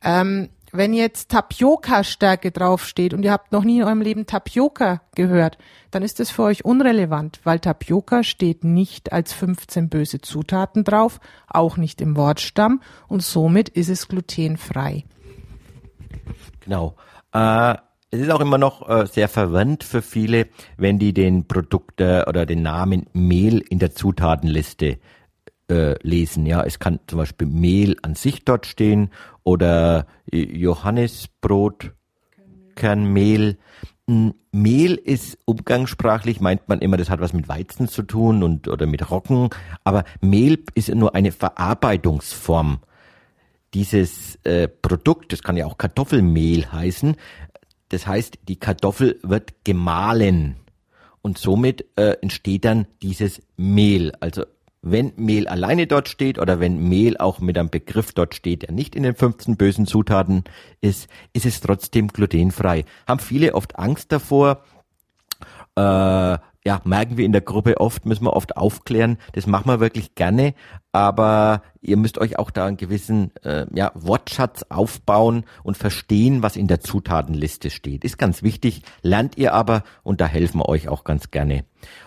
Ähm, 0.05 0.49
wenn 0.73 0.95
jetzt 0.95 1.31
Tapioca-Stärke 1.31 2.51
draufsteht 2.51 3.13
und 3.13 3.23
ihr 3.23 3.31
habt 3.31 3.53
noch 3.53 3.63
nie 3.63 3.79
in 3.79 3.85
eurem 3.85 4.01
Leben 4.01 4.27
Tapioca 4.27 5.03
gehört, 5.15 5.59
dann 5.91 6.03
ist 6.03 6.19
das 6.19 6.31
für 6.31 6.45
euch 6.45 6.65
unrelevant, 6.65 7.41
weil 7.45 7.61
Tapioca 7.61 8.23
steht 8.23 8.65
nicht 8.65 9.13
als 9.13 9.35
15 9.35 9.91
böse 9.91 10.23
Zutaten 10.23 10.83
drauf, 10.83 11.21
auch 11.47 11.77
nicht 11.77 12.01
im 12.01 12.17
Wortstamm 12.17 12.81
und 13.07 13.23
somit 13.23 13.69
ist 13.69 13.91
es 13.91 14.09
glutenfrei. 14.09 15.05
Genau. 16.61 16.97
Äh, 17.33 17.75
es 18.11 18.21
ist 18.21 18.31
auch 18.31 18.41
immer 18.41 18.59
noch 18.59 18.89
äh, 18.89 19.07
sehr 19.07 19.29
verwandt 19.29 19.85
für 19.85 20.03
viele, 20.03 20.49
wenn 20.77 20.99
die 20.99 21.13
den 21.13 21.47
Produkt 21.49 22.01
äh, 22.01 22.25
oder 22.27 22.47
den 22.47 22.63
Namen 22.63 23.07
Mehl 23.13 23.59
in 23.59 23.79
der 23.79 23.95
Zutatenliste 23.95 24.99
äh, 25.73 25.95
lesen. 26.03 26.45
Ja, 26.47 26.63
es 26.63 26.79
kann 26.79 27.01
zum 27.07 27.19
Beispiel 27.19 27.47
Mehl 27.47 27.97
an 28.03 28.15
sich 28.15 28.45
dort 28.45 28.67
stehen 28.67 29.11
oder 29.43 30.07
Johannisbrot, 30.31 31.93
Kernmehl. 32.77 33.59
Hm, 34.07 34.35
Mehl 34.53 34.95
ist 34.95 35.39
umgangssprachlich, 35.47 36.41
meint 36.41 36.69
man 36.69 36.81
immer, 36.81 36.99
das 36.99 37.09
hat 37.09 37.21
was 37.21 37.33
mit 37.33 37.49
Weizen 37.49 37.89
zu 37.89 38.03
tun 38.03 38.43
und 38.43 38.69
oder 38.69 38.87
mit 38.87 39.11
Roggen, 39.11 39.49
aber 39.83 40.05
Mehl 40.21 40.63
ist 40.75 40.95
nur 40.95 41.15
eine 41.15 41.33
Verarbeitungsform. 41.33 42.81
Dieses 43.73 44.37
äh, 44.45 44.69
Produkt, 44.69 45.33
das 45.33 45.43
kann 45.43 45.57
ja 45.57 45.65
auch 45.65 45.79
Kartoffelmehl 45.79 46.71
heißen, 46.71 47.17
das 47.89 48.07
heißt, 48.07 48.41
die 48.49 48.57
Kartoffel 48.57 49.19
wird 49.23 49.65
gemahlen 49.65 50.57
und 51.23 51.39
somit 51.39 51.87
äh, 51.97 52.17
entsteht 52.21 52.67
dann 52.67 52.87
dieses 53.01 53.41
Mehl. 53.57 54.13
Also 54.21 54.45
wenn 54.83 55.13
Mehl 55.17 55.47
alleine 55.47 55.87
dort 55.87 56.09
steht 56.09 56.39
oder 56.39 56.59
wenn 56.59 56.89
Mehl 56.89 57.17
auch 57.17 57.41
mit 57.41 57.57
einem 57.57 57.71
Begriff 57.71 58.13
dort 58.13 58.35
steht, 58.35 58.63
der 58.63 58.73
nicht 58.73 58.97
in 58.97 59.05
den 59.05 59.15
15 59.15 59.57
bösen 59.57 59.87
Zutaten 59.87 60.45
ist, 60.81 61.09
ist 61.33 61.47
es 61.47 61.61
trotzdem 61.61 62.09
glutenfrei. 62.09 62.85
Haben 63.07 63.21
viele 63.21 63.55
oft 63.55 63.79
Angst 63.79 64.11
davor, 64.11 64.65
äh, 65.77 66.37
ja, 66.65 66.81
merken 66.85 67.17
wir 67.17 67.25
in 67.25 67.33
der 67.33 67.41
Gruppe 67.41 67.81
oft, 67.81 68.07
müssen 68.07 68.25
wir 68.25 68.35
oft 68.35 68.57
aufklären. 68.57 69.19
Das 69.33 69.47
machen 69.47 69.69
wir 69.69 69.81
wirklich 69.81 70.15
gerne, 70.15 70.55
aber 70.93 71.63
ihr 71.81 71.97
müsst 71.97 72.19
euch 72.19 72.39
auch 72.39 72.51
da 72.51 72.67
einen 72.67 72.77
gewissen 72.77 73.33
äh, 73.43 73.67
ja, 73.75 73.91
Wortschatz 73.95 74.65
aufbauen 74.69 75.45
und 75.65 75.77
verstehen, 75.77 76.43
was 76.43 76.57
in 76.57 76.69
der 76.69 76.81
Zutatenliste 76.81 77.71
steht. 77.71 78.05
Ist 78.05 78.19
ganz 78.19 78.43
wichtig, 78.43 78.83
lernt 79.03 79.37
ihr 79.39 79.55
aber 79.55 79.83
und 80.03 80.21
da 80.21 80.27
helfen 80.27 80.61
wir 80.61 80.69
euch 80.69 80.89
auch 80.89 81.03
ganz 81.03 81.31
gerne. 81.31 81.65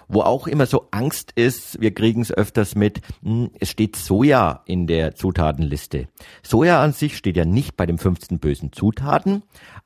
Wo 0.08 0.22
auch 0.22 0.48
immer 0.48 0.68
so 0.68 0.88
Angst 0.92 1.32
ist, 1.36 1.82
wir 1.82 1.94
kriegen 1.94 2.22
es 2.22 2.32
öfters 2.32 2.76
mit, 2.76 3.02
mh, 3.22 3.32
hm, 3.32 3.52
es 3.60 3.72
steht 3.72 3.96
Soja 3.96 4.62
in 4.66 4.88
der 4.88 5.16
Zutatenliste. 5.16 6.08
Soja 6.44 6.82
an 6.82 6.94
sich 6.94 7.18
steht 7.18 7.36
ja 7.36 7.46
nicht 7.46 7.76
bei 7.76 7.86
den 7.86 7.98
15 7.98 8.40
bösen 8.40 8.72
Zutaten, 8.72 9.44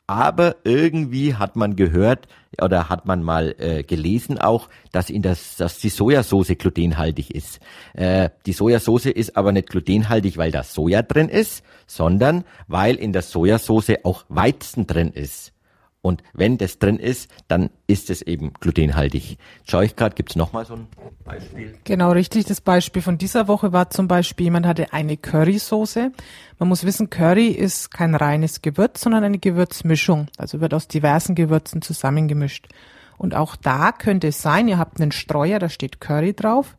aber 0.10 0.58
irgendwie 0.64 1.36
hat 1.36 1.56
man 1.56 1.76
gehört 1.76 2.28
oder 2.60 2.90
hat 2.90 3.06
man 3.06 3.22
mal 3.22 3.56
äh, 3.60 3.84
gelesen 3.84 4.40
auch, 4.40 4.68
dass 4.92 5.12
in 5.12 5.22
das, 5.22 5.56
dass 5.58 5.78
die 5.78 5.90
Sojasauce 5.90 6.58
glutenhaltig 6.58 7.34
ist. 7.36 7.60
Äh, 7.94 8.32
die 8.48 8.54
Sojasauce 8.54 8.89
ist 8.98 9.38
aber 9.38 9.52
nicht 9.52 9.70
glutenhaltig, 9.70 10.38
weil 10.38 10.52
da 10.52 10.64
Soja 10.64 11.02
drin 11.02 11.30
ist, 11.30 11.64
sondern 11.88 12.44
weil 12.68 12.96
in 12.96 13.14
der 13.14 13.22
Sojasauce 13.22 14.04
auch 14.04 14.26
Weizen 14.30 14.88
drin 14.88 15.12
ist. 15.12 15.54
Und 16.02 16.24
wenn 16.34 16.58
das 16.58 16.80
drin 16.80 16.98
ist, 16.98 17.30
dann 17.50 17.70
ist 17.86 18.10
es 18.10 18.22
eben 18.22 18.54
glutenhaltig. 18.54 19.38
Schau 19.68 19.82
ich 19.82 19.98
gerade, 19.98 20.16
gibt's 20.16 20.38
noch 20.38 20.54
mal 20.54 20.66
so 20.66 20.76
ein 20.76 20.88
Beispiel? 21.26 21.78
Genau, 21.84 22.12
richtig. 22.12 22.46
Das 22.46 22.62
Beispiel 22.62 23.02
von 23.02 23.18
dieser 23.18 23.50
Woche 23.50 23.74
war 23.74 23.90
zum 23.90 24.08
Beispiel, 24.08 24.46
jemand 24.46 24.66
hatte 24.66 24.94
eine 24.94 25.18
Currysoße. 25.18 26.12
Man 26.58 26.70
muss 26.70 26.86
wissen, 26.86 27.10
Curry 27.10 27.48
ist 27.48 27.92
kein 27.92 28.16
reines 28.16 28.62
Gewürz, 28.62 29.02
sondern 29.02 29.26
eine 29.26 29.40
Gewürzmischung. 29.40 30.28
Also 30.38 30.62
wird 30.62 30.74
aus 30.74 30.88
diversen 30.88 31.36
Gewürzen 31.36 31.82
zusammengemischt. 31.82 32.70
Und 33.18 33.36
auch 33.36 33.58
da 33.58 33.92
könnte 33.92 34.28
es 34.28 34.42
sein, 34.42 34.70
ihr 34.70 34.78
habt 34.78 35.02
einen 35.02 35.12
Streuer, 35.12 35.60
da 35.60 35.68
steht 35.68 36.00
Curry 36.00 36.34
drauf 36.34 36.78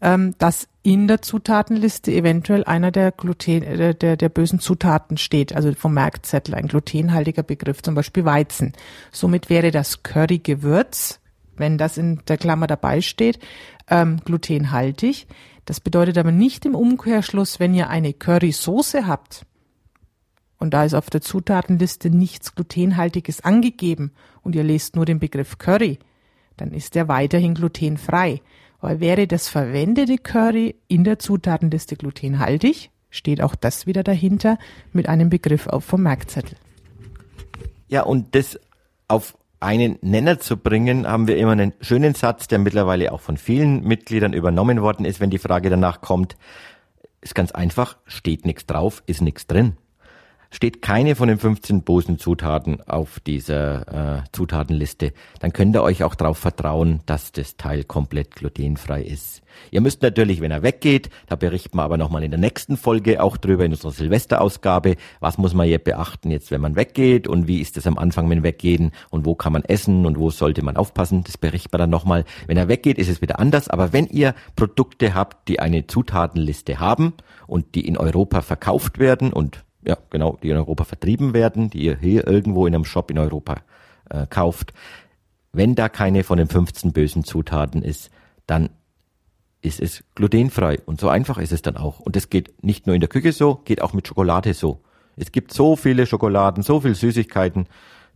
ähm, 0.00 0.34
dass 0.38 0.68
in 0.82 1.08
der 1.08 1.20
Zutatenliste 1.20 2.10
eventuell 2.12 2.64
einer 2.64 2.90
der 2.90 3.12
Gluten, 3.12 3.62
äh, 3.62 3.94
der, 3.94 4.16
der 4.16 4.28
bösen 4.28 4.60
Zutaten 4.60 5.18
steht, 5.18 5.54
also 5.54 5.72
vom 5.74 5.94
Merkzettel, 5.94 6.54
ein 6.54 6.68
glutenhaltiger 6.68 7.42
Begriff, 7.42 7.82
zum 7.82 7.94
Beispiel 7.94 8.24
Weizen. 8.24 8.72
Somit 9.12 9.50
wäre 9.50 9.70
das 9.70 10.02
Curry-Gewürz, 10.02 11.20
wenn 11.56 11.76
das 11.76 11.98
in 11.98 12.22
der 12.28 12.38
Klammer 12.38 12.66
dabei 12.66 13.02
steht, 13.02 13.38
ähm, 13.88 14.20
glutenhaltig. 14.24 15.26
Das 15.66 15.80
bedeutet 15.80 16.16
aber 16.16 16.32
nicht 16.32 16.64
im 16.64 16.74
Umkehrschluss, 16.74 17.60
wenn 17.60 17.74
ihr 17.74 17.90
eine 17.90 18.14
Curry-Soße 18.14 19.06
habt, 19.06 19.44
und 20.60 20.74
da 20.74 20.84
ist 20.84 20.94
auf 20.94 21.08
der 21.08 21.22
Zutatenliste 21.22 22.10
nichts 22.10 22.54
glutenhaltiges 22.54 23.40
angegeben 23.40 24.12
und 24.42 24.54
ihr 24.54 24.62
lest 24.62 24.94
nur 24.94 25.06
den 25.06 25.18
Begriff 25.18 25.56
Curry, 25.56 25.98
dann 26.58 26.72
ist 26.72 26.94
der 26.94 27.08
weiterhin 27.08 27.54
glutenfrei. 27.54 28.42
Weil 28.80 29.00
wäre 29.00 29.26
das 29.26 29.48
verwendete 29.48 30.18
Curry 30.18 30.76
in 30.88 31.04
der 31.04 31.18
Zutatenliste 31.18 31.96
glutenhaltig, 31.96 32.90
steht 33.10 33.42
auch 33.42 33.54
das 33.54 33.86
wieder 33.86 34.02
dahinter 34.02 34.58
mit 34.92 35.08
einem 35.08 35.28
Begriff 35.28 35.66
auf 35.66 35.84
vom 35.84 36.02
Merkzettel. 36.02 36.56
Ja, 37.88 38.02
und 38.02 38.34
das 38.34 38.58
auf 39.08 39.36
einen 39.58 39.98
Nenner 40.00 40.38
zu 40.38 40.56
bringen, 40.56 41.06
haben 41.06 41.26
wir 41.26 41.36
immer 41.36 41.52
einen 41.52 41.74
schönen 41.80 42.14
Satz, 42.14 42.48
der 42.48 42.58
mittlerweile 42.58 43.12
auch 43.12 43.20
von 43.20 43.36
vielen 43.36 43.82
Mitgliedern 43.82 44.32
übernommen 44.32 44.80
worden 44.80 45.04
ist, 45.04 45.20
wenn 45.20 45.30
die 45.30 45.38
Frage 45.38 45.68
danach 45.68 46.00
kommt. 46.00 46.36
Ist 47.20 47.34
ganz 47.34 47.52
einfach, 47.52 47.98
steht 48.06 48.46
nichts 48.46 48.64
drauf, 48.64 49.02
ist 49.06 49.20
nichts 49.20 49.46
drin 49.46 49.76
steht 50.50 50.82
keine 50.82 51.14
von 51.14 51.28
den 51.28 51.38
15 51.38 51.82
bösen 51.82 52.18
Zutaten 52.18 52.80
auf 52.82 53.20
dieser 53.20 54.18
äh, 54.18 54.22
Zutatenliste, 54.32 55.12
dann 55.38 55.52
könnt 55.52 55.76
ihr 55.76 55.82
euch 55.82 56.02
auch 56.04 56.14
darauf 56.14 56.38
vertrauen, 56.38 57.00
dass 57.06 57.32
das 57.32 57.56
Teil 57.56 57.84
komplett 57.84 58.34
glutenfrei 58.34 59.02
ist. 59.02 59.42
Ihr 59.70 59.80
müsst 59.80 60.02
natürlich, 60.02 60.40
wenn 60.40 60.50
er 60.50 60.62
weggeht, 60.62 61.10
da 61.26 61.36
berichten 61.36 61.76
wir 61.76 61.82
aber 61.82 61.96
nochmal 61.96 62.22
in 62.22 62.30
der 62.30 62.40
nächsten 62.40 62.76
Folge 62.76 63.22
auch 63.22 63.36
drüber, 63.36 63.64
in 63.64 63.72
unserer 63.72 63.92
Silvesterausgabe, 63.92 64.96
was 65.20 65.38
muss 65.38 65.54
man 65.54 65.68
jetzt 65.68 65.84
beachten 65.84 66.30
jetzt, 66.30 66.50
wenn 66.50 66.60
man 66.60 66.76
weggeht? 66.76 67.28
Und 67.28 67.46
wie 67.46 67.60
ist 67.60 67.76
es 67.76 67.86
am 67.86 67.98
Anfang, 67.98 68.28
wenn 68.30 68.42
weggehen? 68.42 68.92
Und 69.10 69.24
wo 69.24 69.34
kann 69.34 69.52
man 69.52 69.64
essen? 69.64 70.06
Und 70.06 70.18
wo 70.18 70.30
sollte 70.30 70.62
man 70.62 70.76
aufpassen, 70.76 71.24
das 71.24 71.38
berichten 71.38 71.72
wir 71.72 71.78
dann 71.78 71.90
nochmal. 71.90 72.24
Wenn 72.46 72.56
er 72.56 72.68
weggeht, 72.68 72.98
ist 72.98 73.08
es 73.08 73.22
wieder 73.22 73.38
anders, 73.38 73.68
aber 73.68 73.92
wenn 73.92 74.06
ihr 74.06 74.34
Produkte 74.56 75.14
habt, 75.14 75.48
die 75.48 75.60
eine 75.60 75.86
Zutatenliste 75.86 76.80
haben 76.80 77.14
und 77.46 77.74
die 77.74 77.86
in 77.86 77.96
Europa 77.96 78.42
verkauft 78.42 78.98
werden 78.98 79.32
und 79.32 79.64
ja, 79.86 79.96
genau, 80.10 80.38
die 80.42 80.50
in 80.50 80.56
Europa 80.56 80.84
vertrieben 80.84 81.32
werden, 81.34 81.70
die 81.70 81.82
ihr 81.84 81.96
hier 81.98 82.26
irgendwo 82.26 82.66
in 82.66 82.74
einem 82.74 82.84
Shop 82.84 83.10
in 83.10 83.18
Europa 83.18 83.56
äh, 84.08 84.26
kauft. 84.28 84.72
Wenn 85.52 85.74
da 85.74 85.88
keine 85.88 86.22
von 86.22 86.38
den 86.38 86.48
15 86.48 86.92
bösen 86.92 87.24
Zutaten 87.24 87.82
ist, 87.82 88.10
dann 88.46 88.70
ist 89.62 89.80
es 89.80 90.04
glutenfrei. 90.14 90.80
Und 90.86 91.00
so 91.00 91.08
einfach 91.08 91.38
ist 91.38 91.52
es 91.52 91.62
dann 91.62 91.76
auch. 91.76 92.00
Und 92.00 92.16
das 92.16 92.30
geht 92.30 92.62
nicht 92.62 92.86
nur 92.86 92.94
in 92.94 93.00
der 93.00 93.08
Küche 93.08 93.32
so, 93.32 93.56
geht 93.64 93.82
auch 93.82 93.92
mit 93.92 94.06
Schokolade 94.06 94.54
so. 94.54 94.80
Es 95.16 95.32
gibt 95.32 95.52
so 95.52 95.76
viele 95.76 96.06
Schokoladen, 96.06 96.62
so 96.62 96.80
viele 96.80 96.94
Süßigkeiten. 96.94 97.66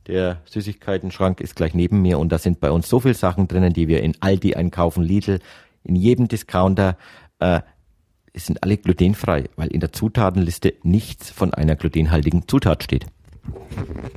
Der 0.07 0.41
Süßigkeiten-Schrank 0.47 1.41
ist 1.41 1.57
gleich 1.57 1.75
neben 1.75 2.03
mir 2.03 2.19
und 2.19 2.31
da 2.31 2.39
sind 2.39 2.61
bei 2.61 2.71
uns 2.71 2.89
so 2.89 3.01
viele 3.01 3.15
Sachen 3.15 3.49
drinnen, 3.49 3.73
die 3.73 3.89
wir 3.89 4.03
in 4.03 4.15
Aldi 4.21 4.55
einkaufen, 4.55 5.03
Lidl, 5.03 5.41
in 5.83 5.97
jedem 5.97 6.29
Discounter. 6.29 6.97
Äh, 7.39 7.61
sind 8.35 8.63
alle 8.63 8.77
glutenfrei, 8.77 9.45
weil 9.57 9.69
in 9.69 9.81
der 9.81 9.93
Zutatenliste 9.93 10.75
nichts 10.83 11.31
von 11.31 11.55
einer 11.55 11.77
glutenhaltigen 11.77 12.49
Zutat 12.49 12.83
steht. 12.83 13.07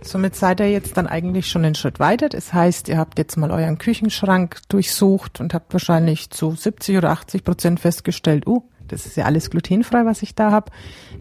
Somit 0.01 0.35
seid 0.35 0.59
ihr 0.59 0.71
jetzt 0.71 0.95
dann 0.95 1.07
eigentlich 1.07 1.47
schon 1.47 1.65
einen 1.65 1.75
Schritt 1.75 1.99
weiter. 1.99 2.29
Das 2.29 2.53
heißt, 2.53 2.87
ihr 2.87 2.97
habt 2.97 3.17
jetzt 3.17 3.35
mal 3.35 3.51
euren 3.51 3.77
Küchenschrank 3.77 4.61
durchsucht 4.69 5.41
und 5.41 5.53
habt 5.53 5.73
wahrscheinlich 5.73 6.29
zu 6.29 6.51
70 6.51 6.97
oder 6.97 7.11
80 7.11 7.43
Prozent 7.43 7.79
festgestellt, 7.79 8.47
uh, 8.47 8.63
das 8.87 9.05
ist 9.05 9.17
ja 9.17 9.25
alles 9.25 9.49
glutenfrei, 9.49 10.05
was 10.05 10.21
ich 10.21 10.35
da 10.35 10.51
habe. 10.51 10.71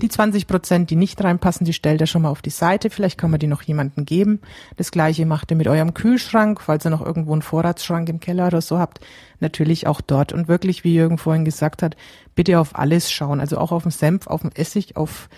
Die 0.01 0.09
20 0.09 0.47
Prozent, 0.47 0.91
die 0.91 0.97
nicht 0.97 1.23
reinpassen, 1.23 1.65
die 1.65 1.73
stellt 1.73 2.01
ihr 2.01 2.07
schon 2.07 2.23
mal 2.23 2.31
auf 2.31 2.43
die 2.43 2.51
Seite. 2.51 2.91
Vielleicht 2.91 3.19
kann 3.19 3.31
man 3.31 3.41
die 3.41 3.47
noch 3.47 3.63
jemandem 3.63 4.05
geben. 4.05 4.41
Das 4.77 4.91
gleiche 4.91 5.27
macht 5.27 5.51
ihr 5.51 5.57
mit 5.57 5.69
eurem 5.69 5.95
Kühlschrank, 5.95 6.61
falls 6.61 6.87
ihr 6.87 6.91
noch 6.91 7.05
irgendwo 7.05 7.33
einen 7.33 7.43
Vorratsschrank 7.43 8.09
im 8.09 8.21
Keller 8.21 8.49
oder 8.49 8.61
so 8.61 8.79
habt. 8.79 9.01
Natürlich 9.41 9.87
auch 9.87 10.01
dort. 10.01 10.33
Und 10.33 10.49
wirklich, 10.49 10.85
wie 10.85 10.95
Jürgen 10.95 11.19
vorhin 11.19 11.45
gesagt 11.45 11.83
hat, 11.83 11.97
bitte 12.35 12.61
auf 12.61 12.77
alles 12.79 13.11
schauen. 13.11 13.41
Also 13.41 13.59
auch 13.59 13.73
auf 13.73 13.83
den 13.83 13.93
Senf, 13.93 14.27
auf 14.27 14.43
den 14.43 14.53
Essig, 14.55 14.97
auf 14.97 15.29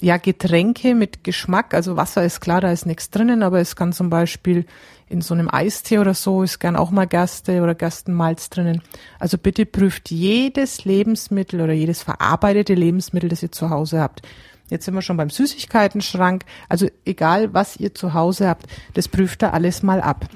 ja, 0.00 0.16
Getränke 0.16 0.94
mit 0.94 1.24
Geschmack, 1.24 1.72
also 1.74 1.96
Wasser 1.96 2.24
ist 2.24 2.40
klar, 2.40 2.60
da 2.60 2.70
ist 2.70 2.86
nichts 2.86 3.10
drinnen, 3.10 3.42
aber 3.42 3.60
es 3.60 3.76
kann 3.76 3.92
zum 3.92 4.10
Beispiel 4.10 4.66
in 5.08 5.20
so 5.20 5.34
einem 5.34 5.48
Eistee 5.52 5.98
oder 5.98 6.14
so 6.14 6.42
ist 6.42 6.58
gern 6.58 6.76
auch 6.76 6.90
mal 6.90 7.06
Gerste 7.06 7.62
oder 7.62 7.74
Gerstenmalz 7.74 8.50
drinnen. 8.50 8.82
Also 9.18 9.38
bitte 9.38 9.66
prüft 9.66 10.10
jedes 10.10 10.84
Lebensmittel 10.84 11.60
oder 11.60 11.72
jedes 11.72 12.02
verarbeitete 12.02 12.74
Lebensmittel, 12.74 13.28
das 13.28 13.42
ihr 13.42 13.52
zu 13.52 13.70
Hause 13.70 14.00
habt. 14.00 14.22
Jetzt 14.70 14.86
sind 14.86 14.94
wir 14.94 15.02
schon 15.02 15.16
beim 15.16 15.30
Süßigkeitenschrank. 15.30 16.44
Also 16.68 16.88
egal, 17.04 17.52
was 17.52 17.76
ihr 17.76 17.94
zu 17.94 18.14
Hause 18.14 18.48
habt, 18.48 18.66
das 18.94 19.08
prüft 19.08 19.42
da 19.42 19.50
alles 19.50 19.82
mal 19.82 20.00
ab. 20.00 20.26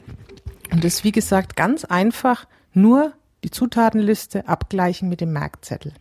Und 0.71 0.85
das, 0.85 1.03
wie 1.03 1.13
gesagt, 1.13 1.57
ganz 1.57 1.85
einfach, 1.85 2.47
nur 2.75 3.15
die 3.43 3.51
Zutatenliste 3.51 4.47
abgleichen 4.47 5.09
mit 5.09 5.21
dem 5.21 5.33
Merkzettel. 5.33 5.93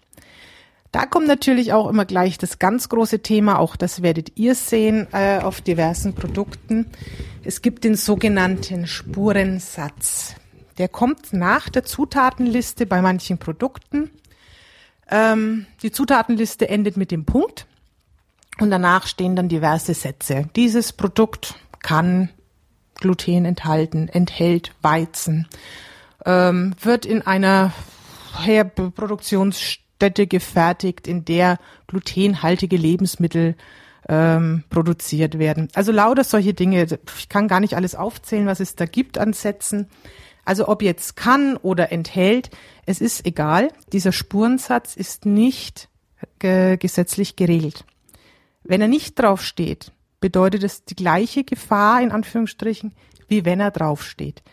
Da 0.92 1.06
kommt 1.06 1.28
natürlich 1.28 1.74
auch 1.74 1.90
immer 1.90 2.06
gleich 2.06 2.38
das 2.38 2.60
ganz 2.60 2.90
große 2.90 3.20
Thema, 3.20 3.60
auch 3.60 3.76
das 3.76 4.02
werdet 4.02 4.38
ihr 4.38 4.56
sehen 4.56 5.08
äh, 5.12 5.40
auf 5.40 5.62
diversen 5.62 6.14
Produkten. 6.14 6.88
Es 7.44 7.62
gibt 7.62 7.84
den 7.84 7.96
sogenannten 7.96 8.88
Spurensatz. 8.88 10.36
Der 10.78 10.88
kommt 10.88 11.34
nach 11.34 11.70
der 11.70 11.84
Zutatenliste 11.84 12.86
bei 12.86 13.02
manchen 13.02 13.38
Produkten. 13.38 14.12
Ähm, 15.10 15.66
die 15.82 15.92
Zutatenliste 15.92 16.70
endet 16.70 16.98
mit 16.98 17.12
dem 17.12 17.26
Punkt 17.26 17.66
und 18.60 18.72
danach 18.72 19.08
stehen 19.08 19.36
dann 19.36 19.50
diverse 19.50 19.94
Sätze. 19.94 20.50
Dieses 20.56 20.94
Produkt 20.94 21.56
kann 21.80 22.30
Gluten 22.96 23.46
enthalten, 23.46 24.08
enthält 24.10 24.74
Weizen, 24.82 25.48
ähm, 26.26 26.76
wird 26.82 27.06
in 27.06 27.22
einer 27.22 27.74
Herproduktionsstätte 28.40 29.87
Stätte 29.98 30.28
gefertigt, 30.28 31.08
in 31.08 31.26
der 31.26 31.58
glutenhaltige 31.88 32.78
Lebensmittel 32.78 33.56
ähm, 34.08 34.64
produziert 34.70 35.40
werden. 35.40 35.70
Also 35.74 35.92
lauter 35.92 36.24
solche 36.24 36.54
Dinge. 36.54 36.86
Ich 37.18 37.30
kann 37.30 37.48
gar 37.48 37.60
nicht 37.60 37.76
alles 37.76 37.96
aufzählen, 37.96 38.46
was 38.46 38.60
es 38.60 38.76
da 38.76 38.86
gibt 38.86 39.18
an 39.18 39.34
Sätzen. 39.34 39.88
Also 40.46 40.68
ob 40.68 40.84
jetzt 40.84 41.16
kann 41.16 41.58
oder 41.58 41.92
enthält, 41.92 42.52
es 42.86 43.02
ist 43.02 43.26
egal. 43.26 43.70
Dieser 43.92 44.12
Spurensatz 44.12 44.96
ist 44.96 45.26
nicht 45.26 45.90
ge 46.38 46.78
gesetzlich 46.78 47.36
geregelt. 47.36 47.84
Wenn 48.64 48.82
er 48.82 48.88
nicht 48.88 49.18
draufsteht, 49.18 49.92
bedeutet 50.20 50.64
es 50.64 50.86
die 50.86 50.96
gleiche 50.96 51.44
Gefahr 51.44 52.04
in 52.04 52.12
Anführungsstrichen, 52.12 52.94
wie 53.28 53.46
wenn 53.46 53.60
er 53.60 53.72
draufsteht. 53.72 54.44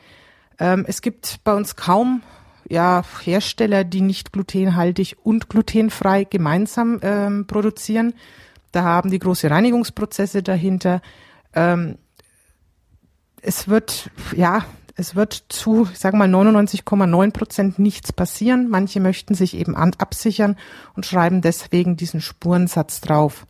Ähm, 0.58 0.86
es 0.88 1.02
gibt 1.02 1.40
bei 1.44 1.54
uns 1.54 1.76
kaum 1.76 2.22
ja 2.68 3.02
Hersteller, 3.22 3.84
die 3.84 4.00
nicht 4.00 4.32
glutenhaltig 4.32 5.16
und 5.22 5.48
glutenfrei 5.48 6.24
gemeinsam 6.24 7.00
ähm, 7.02 7.46
produzieren. 7.46 8.14
Da 8.72 8.82
haben 8.82 9.10
die 9.10 9.18
große 9.18 9.50
Reinigungsprozesse 9.50 10.42
dahinter. 10.42 11.00
Ähm, 11.54 11.98
es 13.40 13.68
wird, 13.68 14.10
ja, 14.34 14.64
es 14.96 15.14
wird 15.14 15.44
zu, 15.48 15.88
ich 15.92 15.98
sage 15.98 16.16
mal, 16.16 16.28
99,9 16.28 17.30
Prozent 17.32 17.78
nichts 17.78 18.12
passieren. 18.12 18.68
Manche 18.68 19.00
möchten 19.00 19.34
sich 19.34 19.56
eben 19.56 19.76
absichern 19.76 20.56
und 20.94 21.06
schreiben 21.06 21.40
deswegen 21.40 21.96
diesen 21.96 22.20
Spurensatz 22.20 23.00
drauf. 23.00 23.46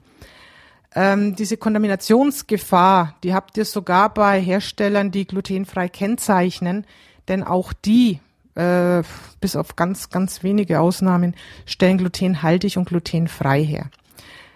Ähm, 0.95 1.35
diese 1.37 1.57
Kontaminationsgefahr, 1.57 3.17
die 3.25 3.35
habt 3.35 3.57
ihr 3.57 3.65
sogar 3.65 4.15
bei 4.15 4.41
Herstellern, 4.41 5.11
die 5.11 5.27
glutenfrei 5.27 5.89
kennzeichnen, 5.89 6.87
denn 7.29 7.43
auch 7.43 7.73
die, 7.73 8.21
äh, 8.55 9.03
bis 9.41 9.57
auf 9.57 9.77
ganz, 9.77 10.11
ganz 10.11 10.43
wenige 10.43 10.81
Ausnahmen, 10.81 11.35
stellen 11.67 11.99
glutenhaltig 11.99 12.77
und 12.77 12.89
glutenfrei 12.89 13.65
her. 13.65 13.91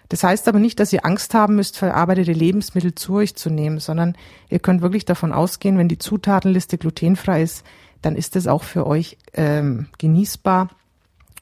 Das 0.09 0.23
heißt 0.23 0.47
aber 0.47 0.57
nicht, 0.57 0.79
dass 0.79 0.91
ihr 0.91 1.05
Angst 1.05 1.35
haben 1.35 1.55
müsst, 1.55 1.77
verarbeitete 1.77 2.33
Lebensmittel 2.33 2.95
zu 2.95 3.15
euch 3.15 3.35
zu 3.35 3.51
nehmen, 3.51 3.79
sondern 3.79 4.15
ihr 4.49 4.59
könnt 4.59 4.81
wirklich 4.81 5.05
davon 5.05 5.31
ausgehen, 5.31 5.77
wenn 5.77 5.87
die 5.87 5.99
Zutatenliste 5.99 6.79
glutenfrei 6.79 7.43
ist, 7.43 7.63
dann 8.01 8.15
ist 8.15 8.35
es 8.35 8.47
auch 8.47 8.63
für 8.63 8.87
euch 8.87 9.17
ähm, 9.33 9.87
genießbar 9.99 10.69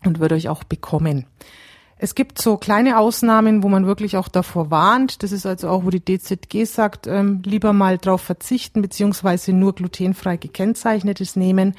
und 0.04 0.20
wird 0.20 0.34
euch 0.34 0.50
auch 0.50 0.66
bekommen. 0.66 1.26
Es 2.00 2.14
gibt 2.14 2.40
so 2.40 2.58
kleine 2.58 3.00
Ausnahmen, 3.00 3.64
wo 3.64 3.70
man 3.70 3.88
wirklich 3.88 4.18
auch 4.18 4.28
davor 4.28 4.70
warnt. 4.70 5.24
Das 5.24 5.32
ist 5.32 5.46
also 5.48 5.70
auch, 5.70 5.84
wo 5.84 5.90
die 5.90 6.04
DZG 6.04 6.66
sagt, 6.66 7.08
ähm, 7.08 7.42
lieber 7.44 7.74
mal 7.74 7.98
drauf 7.98 8.22
verzichten, 8.22 8.82
beziehungsweise 8.82 9.52
nur 9.52 9.74
glutenfrei 9.74 10.38
gekennzeichnetes 10.38 11.36
nehmen. 11.36 11.74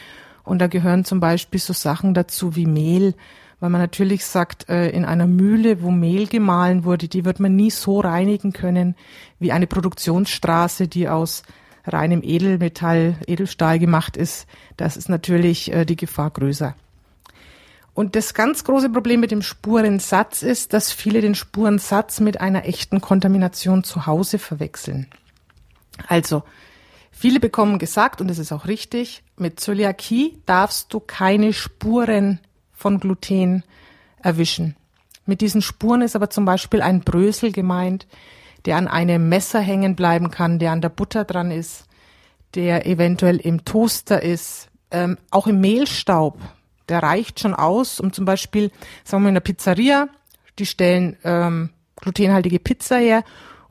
Und 0.48 0.60
da 0.60 0.66
gehören 0.66 1.04
zum 1.04 1.20
Beispiel 1.20 1.60
so 1.60 1.74
Sachen 1.74 2.14
dazu 2.14 2.56
wie 2.56 2.64
Mehl, 2.64 3.14
weil 3.60 3.68
man 3.68 3.82
natürlich 3.82 4.24
sagt, 4.24 4.68
äh, 4.70 4.88
in 4.90 5.04
einer 5.04 5.26
Mühle, 5.26 5.82
wo 5.82 5.90
Mehl 5.90 6.26
gemahlen 6.26 6.84
wurde, 6.84 7.06
die 7.06 7.26
wird 7.26 7.38
man 7.38 7.54
nie 7.54 7.70
so 7.70 8.00
reinigen 8.00 8.54
können 8.54 8.96
wie 9.38 9.52
eine 9.52 9.66
Produktionsstraße, 9.66 10.88
die 10.88 11.08
aus 11.08 11.42
reinem 11.84 12.22
Edelmetall, 12.22 13.16
Edelstahl 13.26 13.78
gemacht 13.78 14.16
ist. 14.16 14.46
Das 14.78 14.96
ist 14.96 15.10
natürlich 15.10 15.70
äh, 15.70 15.84
die 15.84 15.96
Gefahr 15.96 16.30
größer. 16.30 16.74
Und 17.92 18.16
das 18.16 18.32
ganz 18.32 18.64
große 18.64 18.88
Problem 18.88 19.20
mit 19.20 19.32
dem 19.32 19.42
Spurensatz 19.42 20.42
ist, 20.42 20.72
dass 20.72 20.92
viele 20.92 21.20
den 21.20 21.34
Spurensatz 21.34 22.20
mit 22.20 22.40
einer 22.40 22.64
echten 22.64 23.02
Kontamination 23.02 23.84
zu 23.84 24.06
Hause 24.06 24.38
verwechseln. 24.38 25.08
Also, 26.06 26.42
viele 27.10 27.38
bekommen 27.38 27.78
gesagt, 27.78 28.22
und 28.22 28.28
das 28.28 28.38
ist 28.38 28.52
auch 28.52 28.66
richtig, 28.66 29.24
mit 29.40 29.60
Zöliakie 29.60 30.38
darfst 30.46 30.92
du 30.92 31.00
keine 31.00 31.52
Spuren 31.52 32.40
von 32.72 33.00
Gluten 33.00 33.64
erwischen. 34.22 34.76
Mit 35.26 35.40
diesen 35.40 35.62
Spuren 35.62 36.02
ist 36.02 36.16
aber 36.16 36.30
zum 36.30 36.44
Beispiel 36.44 36.80
ein 36.80 37.00
Brösel 37.00 37.52
gemeint, 37.52 38.06
der 38.64 38.76
an 38.76 38.88
einem 38.88 39.28
Messer 39.28 39.60
hängen 39.60 39.96
bleiben 39.96 40.30
kann, 40.30 40.58
der 40.58 40.72
an 40.72 40.80
der 40.80 40.88
Butter 40.88 41.24
dran 41.24 41.50
ist, 41.50 41.86
der 42.54 42.86
eventuell 42.86 43.36
im 43.36 43.64
Toaster 43.64 44.22
ist, 44.22 44.68
ähm, 44.90 45.18
auch 45.30 45.46
im 45.46 45.60
Mehlstaub. 45.60 46.38
Der 46.88 47.02
reicht 47.02 47.40
schon 47.40 47.54
aus, 47.54 48.00
um 48.00 48.12
zum 48.12 48.24
Beispiel, 48.24 48.70
sagen 49.04 49.22
wir 49.22 49.28
in 49.28 49.34
der 49.34 49.40
Pizzeria, 49.42 50.08
die 50.58 50.66
stellen 50.66 51.16
ähm, 51.24 51.70
glutenhaltige 51.96 52.58
Pizza 52.58 52.96
her 52.96 53.24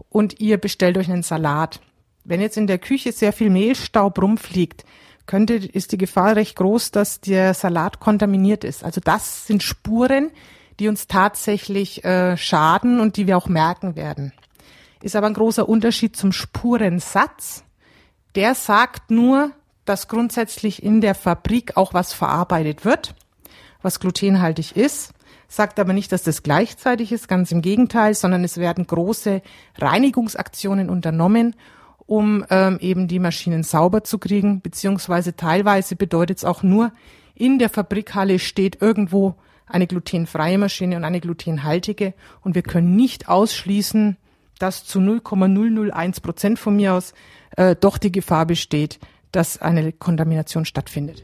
und 0.09 0.39
ihr 0.39 0.57
bestellt 0.57 0.97
euch 0.97 1.09
einen 1.09 1.23
Salat. 1.23 1.79
Wenn 2.23 2.41
jetzt 2.41 2.57
in 2.57 2.67
der 2.67 2.77
Küche 2.77 3.11
sehr 3.11 3.33
viel 3.33 3.49
Mehlstaub 3.49 4.21
rumfliegt, 4.21 4.85
könnte, 5.27 5.55
ist 5.55 5.91
die 5.91 5.97
Gefahr 5.97 6.35
recht 6.35 6.55
groß, 6.55 6.91
dass 6.91 7.21
der 7.21 7.53
Salat 7.53 7.99
kontaminiert 7.99 8.63
ist. 8.63 8.83
Also 8.83 9.01
das 9.03 9.45
sind 9.45 9.61
Spuren, 9.61 10.31
die 10.79 10.87
uns 10.87 11.07
tatsächlich 11.07 12.03
äh, 12.03 12.37
schaden 12.37 12.99
und 12.99 13.17
die 13.17 13.27
wir 13.27 13.37
auch 13.37 13.47
merken 13.47 13.95
werden. 13.95 14.33
Ist 15.01 15.15
aber 15.15 15.27
ein 15.27 15.33
großer 15.33 15.67
Unterschied 15.67 16.15
zum 16.15 16.31
Spurensatz. 16.31 17.63
Der 18.35 18.55
sagt 18.55 19.11
nur, 19.11 19.51
dass 19.85 20.07
grundsätzlich 20.07 20.83
in 20.83 21.01
der 21.01 21.15
Fabrik 21.15 21.77
auch 21.77 21.93
was 21.93 22.13
verarbeitet 22.13 22.85
wird, 22.85 23.15
was 23.81 23.99
glutenhaltig 23.99 24.75
ist, 24.75 25.13
sagt 25.47 25.79
aber 25.79 25.93
nicht, 25.93 26.11
dass 26.11 26.23
das 26.23 26.43
gleichzeitig 26.43 27.11
ist, 27.11 27.27
ganz 27.27 27.51
im 27.51 27.61
Gegenteil, 27.61 28.13
sondern 28.13 28.43
es 28.43 28.57
werden 28.57 28.85
große 28.85 29.41
Reinigungsaktionen 29.77 30.89
unternommen 30.89 31.55
um 32.07 32.43
ähm, 32.49 32.79
eben 32.79 33.07
die 33.07 33.19
Maschinen 33.19 33.63
sauber 33.63 34.03
zu 34.03 34.17
kriegen, 34.17 34.61
beziehungsweise 34.61 35.35
teilweise 35.35 35.95
bedeutet 35.95 36.39
es 36.39 36.45
auch 36.45 36.63
nur, 36.63 36.91
in 37.35 37.59
der 37.59 37.69
Fabrikhalle 37.69 38.39
steht 38.39 38.81
irgendwo 38.81 39.35
eine 39.67 39.85
glutenfreie 39.85 40.57
Maschine 40.57 40.95
und 40.95 41.03
eine 41.03 41.19
glutenhaltige 41.19 42.13
und 42.41 42.55
wir 42.55 42.63
können 42.63 42.95
nicht 42.95 43.29
ausschließen, 43.29 44.17
dass 44.57 44.85
zu 44.85 44.99
0,001 44.99 46.21
Prozent 46.21 46.57
von 46.57 46.75
mir 46.75 46.93
aus 46.93 47.13
äh, 47.57 47.75
doch 47.75 47.97
die 47.97 48.11
Gefahr 48.11 48.45
besteht, 48.45 48.99
dass 49.31 49.61
eine 49.61 49.91
Kontamination 49.91 50.65
stattfindet. 50.65 51.23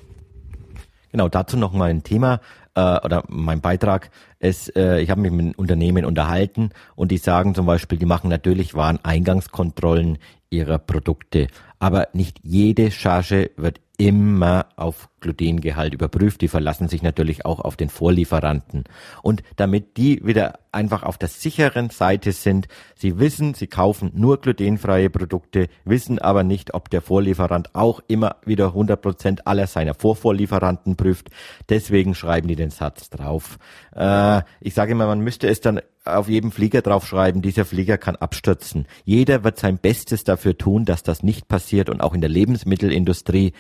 Genau, 1.12 1.30
dazu 1.30 1.58
noch 1.58 1.74
mal 1.74 1.90
ein 1.90 2.04
Thema 2.04 2.42
äh, 2.76 3.00
oder 3.00 3.24
mein 3.28 3.62
Beitrag 3.62 4.10
ist, 4.40 4.76
äh, 4.76 5.00
ich 5.00 5.10
habe 5.10 5.22
mich 5.22 5.32
mit 5.32 5.58
Unternehmen 5.58 6.06
unterhalten 6.06 6.72
und 6.96 7.12
die 7.12 7.18
sagen 7.18 7.56
zum 7.56 7.66
Beispiel, 7.66 7.98
die 7.98 8.06
machen 8.06 8.30
natürlich 8.30 8.74
Wareneingangskontrollen 8.74 10.18
ihrer 10.54 10.78
Produkte. 10.78 11.48
Aber 11.84 12.08
nicht 12.14 12.40
jede 12.44 12.92
Charge 12.92 13.52
wird 13.58 13.82
immer 13.98 14.68
auf 14.78 15.10
Glutengehalt 15.20 15.94
überprüft. 15.94 16.40
Die 16.40 16.48
verlassen 16.48 16.88
sich 16.88 17.04
natürlich 17.04 17.46
auch 17.46 17.60
auf 17.60 17.76
den 17.76 17.90
Vorlieferanten. 17.90 18.86
Und 19.22 19.44
damit 19.58 19.98
die 19.98 20.26
wieder 20.26 20.60
einfach 20.72 21.04
auf 21.04 21.18
der 21.18 21.28
sicheren 21.28 21.90
Seite 21.90 22.32
sind, 22.32 22.68
sie 22.96 23.20
wissen, 23.20 23.54
sie 23.54 23.68
kaufen 23.68 24.12
nur 24.16 24.40
glutenfreie 24.40 25.10
Produkte, 25.10 25.68
wissen 25.84 26.20
aber 26.20 26.44
nicht, 26.44 26.74
ob 26.74 26.90
der 26.90 27.02
Vorlieferant 27.02 27.76
auch 27.76 28.02
immer 28.08 28.38
wieder 28.46 28.68
100 28.68 29.02
Prozent 29.02 29.48
aller 29.48 29.68
seiner 29.68 29.94
Vorvorlieferanten 29.94 30.96
prüft. 30.96 31.30
Deswegen 31.70 32.16
schreiben 32.16 32.48
die 32.48 32.56
den 32.56 32.72
Satz 32.72 33.10
drauf. 33.10 33.60
Äh, 33.94 34.42
ich 34.62 34.74
sage 34.74 34.94
immer, 34.94 35.06
man 35.06 35.20
müsste 35.20 35.48
es 35.48 35.60
dann 35.60 35.82
auf 36.06 36.28
jedem 36.28 36.52
Flieger 36.52 36.82
draufschreiben, 36.82 37.42
dieser 37.42 37.66
Flieger 37.66 37.98
kann 37.98 38.16
abstürzen. 38.16 38.88
Jeder 39.06 39.44
wird 39.44 39.58
sein 39.58 39.78
Bestes 39.78 40.24
dafür 40.24 40.58
tun, 40.58 40.84
dass 40.86 41.04
das 41.04 41.24
nicht 41.24 41.48
passiert 41.48 41.73
und 41.82 42.02
auch 42.02 42.14
in 42.14 42.22
der 42.22 42.30
Lebensmittelindustrie 42.30 43.54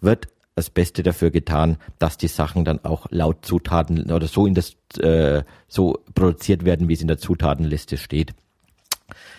wird 0.00 0.28
das 0.54 0.70
Beste 0.70 1.02
dafür 1.02 1.30
getan, 1.30 1.78
dass 1.98 2.18
die 2.18 2.28
Sachen 2.28 2.64
dann 2.64 2.84
auch 2.84 3.06
laut 3.10 3.44
Zutaten 3.44 4.10
oder 4.10 4.26
so 4.26 4.46
in 4.46 4.54
das 4.54 4.76
äh, 4.98 5.42
so 5.68 5.98
produziert 6.14 6.64
werden, 6.64 6.88
wie 6.88 6.94
es 6.94 7.00
in 7.00 7.08
der 7.08 7.18
Zutatenliste 7.18 7.96
steht. 7.96 8.32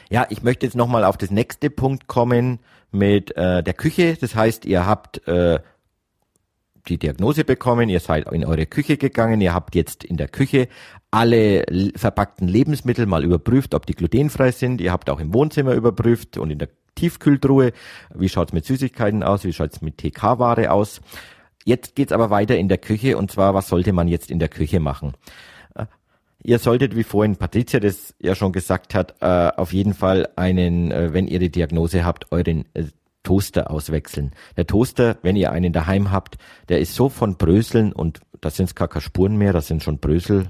Ja, 0.09 0.25
ich 0.29 0.43
möchte 0.43 0.65
jetzt 0.65 0.75
nochmal 0.75 1.03
auf 1.03 1.17
das 1.17 1.31
nächste 1.31 1.69
Punkt 1.69 2.07
kommen 2.07 2.59
mit 2.91 3.35
äh, 3.37 3.63
der 3.63 3.73
Küche. 3.73 4.17
Das 4.19 4.35
heißt, 4.35 4.65
ihr 4.65 4.85
habt 4.85 5.25
äh, 5.27 5.59
die 6.87 6.97
Diagnose 6.97 7.45
bekommen, 7.45 7.89
ihr 7.89 7.99
seid 7.99 8.29
in 8.31 8.43
eure 8.43 8.65
Küche 8.65 8.97
gegangen, 8.97 9.39
ihr 9.41 9.53
habt 9.53 9.75
jetzt 9.75 10.03
in 10.03 10.17
der 10.17 10.27
Küche 10.27 10.67
alle 11.11 11.63
verpackten 11.95 12.47
Lebensmittel 12.47 13.05
mal 13.05 13.23
überprüft, 13.23 13.75
ob 13.75 13.85
die 13.85 13.93
glutenfrei 13.93 14.51
sind. 14.51 14.81
Ihr 14.81 14.91
habt 14.91 15.09
auch 15.09 15.19
im 15.19 15.33
Wohnzimmer 15.33 15.73
überprüft 15.73 16.37
und 16.37 16.49
in 16.51 16.57
der 16.57 16.69
Tiefkühltruhe. 16.95 17.73
Wie 18.13 18.29
schaut's 18.29 18.53
mit 18.53 18.65
Süßigkeiten 18.65 19.23
aus? 19.23 19.43
Wie 19.43 19.53
schaut's 19.53 19.81
mit 19.81 19.97
TK-Ware 19.97 20.71
aus? 20.71 21.01
Jetzt 21.65 21.95
geht's 21.95 22.11
aber 22.11 22.29
weiter 22.29 22.57
in 22.57 22.69
der 22.69 22.77
Küche 22.77 23.17
und 23.17 23.31
zwar, 23.31 23.53
was 23.53 23.67
sollte 23.67 23.93
man 23.93 24.07
jetzt 24.07 24.31
in 24.31 24.39
der 24.39 24.49
Küche 24.49 24.79
machen? 24.79 25.13
Äh, 25.75 25.85
ihr 26.43 26.59
solltet, 26.59 26.95
wie 26.95 27.03
vorhin 27.03 27.35
Patricia 27.35 27.79
das 27.79 28.15
ja 28.19 28.35
schon 28.35 28.51
gesagt 28.51 28.95
hat, 28.95 29.15
äh, 29.21 29.51
auf 29.55 29.73
jeden 29.73 29.93
Fall 29.93 30.29
einen, 30.35 30.91
äh, 30.91 31.13
wenn 31.13 31.27
ihr 31.27 31.39
die 31.39 31.51
Diagnose 31.51 32.03
habt, 32.03 32.31
euren 32.31 32.65
Toaster 33.23 33.69
auswechseln. 33.69 34.31
Der 34.57 34.65
Toaster, 34.65 35.17
wenn 35.21 35.35
ihr 35.35 35.51
einen 35.51 35.73
daheim 35.73 36.11
habt, 36.11 36.39
der 36.69 36.79
ist 36.79 36.95
so 36.95 37.09
von 37.09 37.37
Bröseln 37.37 37.93
und 37.93 38.21
da 38.41 38.49
sind 38.49 38.75
gar 38.75 38.87
keine 38.87 39.03
Spuren 39.03 39.37
mehr, 39.37 39.53
das 39.53 39.67
sind 39.67 39.83
schon 39.83 39.99
Brösel, 39.99 40.47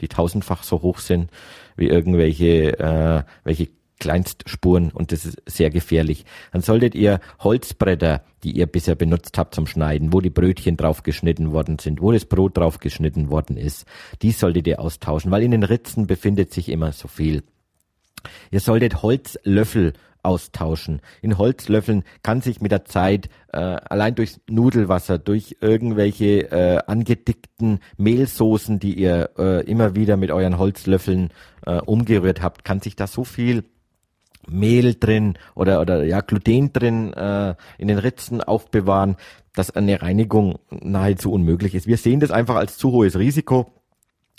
die 0.00 0.08
tausendfach 0.08 0.62
so 0.62 0.82
hoch 0.82 0.98
sind 0.98 1.30
wie 1.78 1.88
irgendwelche 1.88 2.78
äh, 2.78 3.22
welche 3.44 3.68
Kleinstspuren 3.98 4.90
und 4.90 5.12
das 5.12 5.24
ist 5.24 5.42
sehr 5.46 5.70
gefährlich. 5.70 6.24
Dann 6.52 6.62
solltet 6.62 6.94
ihr 6.94 7.20
Holzbretter, 7.40 8.22
die 8.42 8.52
ihr 8.52 8.66
bisher 8.66 8.94
benutzt 8.94 9.36
habt 9.38 9.54
zum 9.54 9.66
Schneiden, 9.66 10.12
wo 10.12 10.20
die 10.20 10.30
Brötchen 10.30 10.76
drauf 10.76 11.02
geschnitten 11.02 11.52
worden 11.52 11.78
sind, 11.78 12.00
wo 12.00 12.12
das 12.12 12.24
Brot 12.24 12.56
drauf 12.56 12.78
geschnitten 12.78 13.30
worden 13.30 13.56
ist, 13.56 13.86
die 14.22 14.32
solltet 14.32 14.66
ihr 14.66 14.80
austauschen, 14.80 15.30
weil 15.30 15.42
in 15.42 15.50
den 15.50 15.62
Ritzen 15.62 16.06
befindet 16.06 16.52
sich 16.52 16.68
immer 16.68 16.92
so 16.92 17.08
viel. 17.08 17.42
Ihr 18.50 18.60
solltet 18.60 19.02
Holzlöffel 19.02 19.92
austauschen. 20.22 21.00
In 21.22 21.38
Holzlöffeln 21.38 22.04
kann 22.22 22.40
sich 22.40 22.60
mit 22.60 22.72
der 22.72 22.84
Zeit 22.84 23.28
äh, 23.52 23.58
allein 23.58 24.14
durch 24.14 24.36
Nudelwasser, 24.48 25.18
durch 25.18 25.56
irgendwelche 25.60 26.50
äh, 26.50 26.80
angedickten 26.86 27.80
Mehlsoßen, 27.96 28.78
die 28.78 28.94
ihr 28.94 29.30
äh, 29.38 29.64
immer 29.64 29.94
wieder 29.94 30.16
mit 30.16 30.30
euren 30.30 30.58
Holzlöffeln 30.58 31.30
äh, 31.64 31.76
umgerührt 31.80 32.42
habt, 32.42 32.64
kann 32.64 32.80
sich 32.80 32.96
da 32.96 33.06
so 33.06 33.24
viel 33.24 33.64
Mehl 34.50 34.94
drin 34.94 35.34
oder 35.54 35.80
oder 35.80 36.04
ja 36.04 36.20
Gluten 36.20 36.72
drin 36.72 37.12
äh, 37.12 37.54
in 37.78 37.88
den 37.88 37.98
Ritzen 37.98 38.42
aufbewahren, 38.42 39.16
dass 39.54 39.70
eine 39.70 40.02
Reinigung 40.02 40.58
nahezu 40.70 41.32
unmöglich 41.32 41.74
ist. 41.74 41.86
Wir 41.86 41.96
sehen 41.96 42.20
das 42.20 42.30
einfach 42.30 42.56
als 42.56 42.78
zu 42.78 42.92
hohes 42.92 43.18
Risiko 43.18 43.72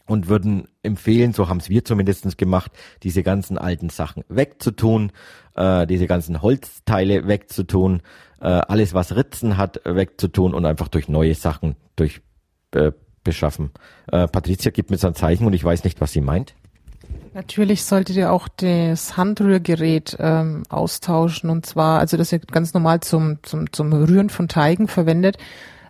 und 0.06 0.28
würden 0.28 0.68
empfehlen, 0.82 1.34
so 1.34 1.48
haben 1.48 1.60
es 1.60 1.70
wir 1.70 1.86
zumindestens 1.86 2.36
gemacht, 2.36 2.72
diese 3.04 3.22
ganzen 3.22 3.58
alten 3.58 3.90
Sachen 3.90 4.24
wegzutun, 4.28 5.12
äh, 5.56 5.86
diese 5.86 6.08
ganzen 6.08 6.42
Holzteile 6.42 7.28
wegzutun, 7.28 8.02
äh, 8.42 8.48
alles 8.48 8.94
was 8.94 9.16
Ritzen 9.16 9.58
hat 9.58 9.82
wegzutun 9.86 10.54
und 10.54 10.66
einfach 10.66 10.88
durch 10.88 11.10
neue 11.10 11.36
Sachen 11.36 11.76
durch 11.96 12.22
äh, 12.72 12.92
beschaffen. 13.24 13.72
Äh, 14.12 14.28
Patricia 14.28 14.72
gibt 14.72 14.90
mir 14.90 14.98
so 14.98 15.08
ein 15.08 15.16
Zeichen 15.16 15.46
und 15.46 15.54
ich 15.54 15.64
weiß 15.64 15.84
nicht, 15.84 16.02
was 16.02 16.12
sie 16.12 16.22
meint. 16.22 16.56
Natürlich 17.34 17.84
solltet 17.86 18.16
ihr 18.16 18.32
auch 18.32 18.48
das 18.48 19.16
Handrührgerät 19.16 20.18
ähm, 20.20 20.64
austauschen 20.70 21.50
und 21.50 21.66
zwar, 21.66 22.00
also 22.00 22.18
das 22.18 22.32
ihr 22.32 22.40
ganz 22.40 22.74
normal 22.74 23.02
zum, 23.02 23.38
zum, 23.44 23.72
zum 23.72 23.94
Rühren 23.94 24.30
von 24.30 24.48
Teigen 24.48 24.88
verwendet. 24.88 25.38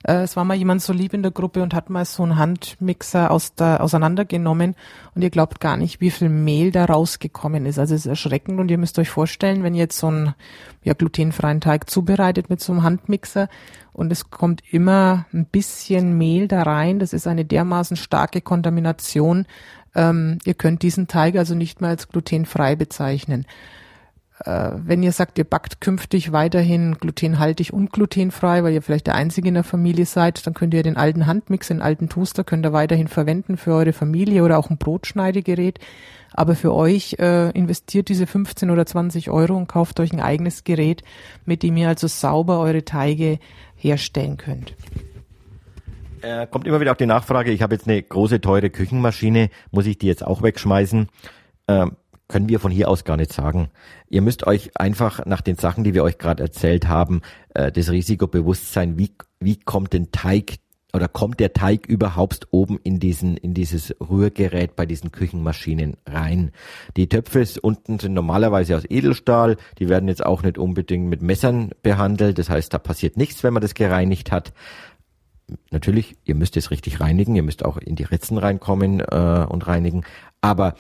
Äh, 0.04 0.24
es 0.24 0.36
war 0.36 0.44
mal 0.44 0.56
jemand 0.56 0.82
so 0.82 0.94
lieb 0.94 1.14
in 1.14 1.24
der 1.24 1.32
Gruppe 1.32 1.64
und 1.64 1.74
hat 1.74 1.90
mal 1.90 2.06
so 2.06 2.24
einen 2.24 2.38
Handmixer 2.38 3.32
aus 3.32 3.54
der, 3.56 3.82
auseinandergenommen 3.82 4.76
und 5.16 5.22
ihr 5.22 5.30
glaubt 5.30 5.60
gar 5.60 5.78
nicht, 5.78 6.02
wie 6.02 6.12
viel 6.12 6.30
Mehl 6.30 6.72
da 6.72 6.86
rausgekommen 6.86 7.66
ist. 7.66 7.80
Also 7.80 7.96
es 7.96 8.02
ist 8.02 8.10
erschreckend 8.10 8.60
und 8.60 8.72
ihr 8.72 8.78
müsst 8.78 9.00
euch 9.00 9.10
vorstellen, 9.10 9.64
wenn 9.64 9.74
ihr 9.74 9.82
jetzt 9.84 9.98
so 9.98 10.08
einen 10.08 10.36
ja, 10.84 10.94
glutenfreien 10.94 11.62
Teig 11.62 11.90
zubereitet 11.90 12.50
mit 12.50 12.62
so 12.62 12.72
einem 12.74 12.84
Handmixer 12.84 13.50
und 13.92 14.12
es 14.12 14.30
kommt 14.30 14.62
immer 14.72 15.26
ein 15.34 15.46
bisschen 15.46 16.18
Mehl 16.18 16.48
da 16.48 16.64
rein, 16.64 17.00
das 17.00 17.12
ist 17.12 17.28
eine 17.28 17.44
dermaßen 17.44 17.98
starke 17.98 18.40
Kontamination, 18.40 19.46
ähm, 19.96 20.40
ihr 20.46 20.54
könnt 20.54 20.84
diesen 20.84 21.08
Teig 21.08 21.36
also 21.36 21.56
nicht 21.56 21.82
mehr 21.82 21.90
als 21.90 22.08
glutenfrei 22.08 22.76
bezeichnen. 22.76 23.46
Äh, 24.46 24.72
wenn 24.74 25.04
ihr 25.04 25.12
sagt, 25.12 25.38
ihr 25.38 25.44
backt 25.44 25.82
künftig 25.82 26.32
weiterhin 26.32 26.96
glutenhaltig 26.96 27.74
und 27.74 27.92
glutenfrei, 27.92 28.64
weil 28.64 28.74
ihr 28.74 28.82
vielleicht 28.82 29.08
der 29.08 29.16
Einzige 29.16 29.50
in 29.50 29.56
der 29.56 29.64
Familie 29.64 30.06
seid, 30.06 30.46
dann 30.48 30.54
könnt 30.54 30.74
ihr 30.74 30.84
den 30.84 30.98
alten 30.98 31.26
Handmix, 31.28 31.68
den 31.68 31.82
alten 31.82 32.08
Toaster, 32.10 32.44
könnt 32.44 32.66
ihr 32.66 32.74
weiterhin 32.74 33.08
verwenden 33.08 33.58
für 33.58 33.74
eure 33.74 33.94
Familie 33.94 34.44
oder 34.44 34.58
auch 34.58 34.70
ein 34.70 34.78
Brotschneidegerät. 34.78 35.80
Aber 36.32 36.56
für 36.56 36.74
euch 36.74 37.18
äh, 37.20 37.50
investiert 37.52 38.08
diese 38.08 38.28
15 38.28 38.70
oder 38.70 38.86
20 38.86 39.30
Euro 39.30 39.58
und 39.58 39.68
kauft 39.68 40.00
euch 40.00 40.14
ein 40.14 40.22
eigenes 40.22 40.64
Gerät, 40.64 41.04
mit 41.46 41.64
dem 41.64 41.76
ihr 41.76 41.90
also 41.90 42.08
sauber 42.08 42.60
eure 42.60 42.86
Teige 42.86 43.40
herstellen 43.76 44.38
könnt. 44.38 44.76
Äh, 46.22 46.48
kommt 46.48 46.68
immer 46.68 46.80
wieder 46.80 46.92
auch 46.92 46.98
die 46.98 47.06
Nachfrage, 47.06 47.52
ich 47.52 47.62
habe 47.62 47.76
jetzt 47.76 47.88
eine 47.88 48.02
große, 48.02 48.42
teure 48.42 48.70
Küchenmaschine, 48.70 49.50
muss 49.72 49.86
ich 49.86 49.98
die 49.98 50.08
jetzt 50.08 50.26
auch 50.26 50.42
wegschmeißen? 50.42 51.08
Äh, 51.68 51.88
können 52.28 52.48
wir 52.48 52.60
von 52.60 52.72
hier 52.72 52.90
aus 52.90 53.04
gar 53.04 53.18
nicht 53.18 53.34
sagen. 53.34 53.70
Ihr 54.08 54.22
müsst 54.22 54.46
euch 54.46 54.72
einfach 54.76 55.26
nach 55.26 55.42
den 55.42 55.56
Sachen, 55.56 55.84
die 55.84 55.94
wir 55.94 56.04
euch 56.04 56.18
gerade 56.18 56.44
erzählt 56.44 56.88
haben, 56.88 57.22
äh, 57.54 57.72
das 57.72 57.90
Risiko 57.90 58.28
bewusst 58.28 58.72
sein, 58.72 58.98
wie, 58.98 59.12
wie 59.40 59.60
kommt 59.60 59.94
den 59.94 60.12
Teig 60.12 60.58
oder 60.94 61.08
kommt 61.08 61.40
der 61.40 61.54
Teig 61.54 61.86
überhaupt 61.86 62.48
oben 62.50 62.80
in 62.84 63.00
diesen 63.00 63.38
in 63.38 63.54
dieses 63.54 63.96
Rührgerät 64.02 64.76
bei 64.76 64.86
diesen 64.88 65.12
Küchenmaschinen 65.12 65.98
rein? 66.08 66.52
Die 66.98 67.08
Töpfe 67.08 67.46
unten 67.62 68.00
sind 68.00 68.14
normalerweise 68.14 68.76
aus 68.76 68.86
Edelstahl, 68.90 69.58
die 69.78 69.88
werden 69.88 70.10
jetzt 70.10 70.26
auch 70.26 70.42
nicht 70.42 70.58
unbedingt 70.58 71.08
mit 71.08 71.22
Messern 71.22 71.72
behandelt, 71.84 72.40
das 72.40 72.50
heißt, 72.50 72.74
da 72.74 72.80
passiert 72.80 73.18
nichts, 73.18 73.44
wenn 73.44 73.54
man 73.54 73.62
das 73.62 73.76
gereinigt 73.76 74.32
hat 74.32 74.52
natürlich, 75.72 76.18
ihr 76.26 76.36
müsst 76.36 76.58
es 76.58 76.72
richtig 76.72 77.00
reinigen, 77.00 77.36
ihr 77.36 77.44
müsst 77.44 77.66
auch 77.66 77.78
in 77.78 77.96
die 77.96 78.04
Ritzen 78.04 78.38
reinkommen 78.38 79.00
äh, 79.00 79.46
und 79.48 79.68
reinigen, 79.68 80.04
aber 80.42 80.76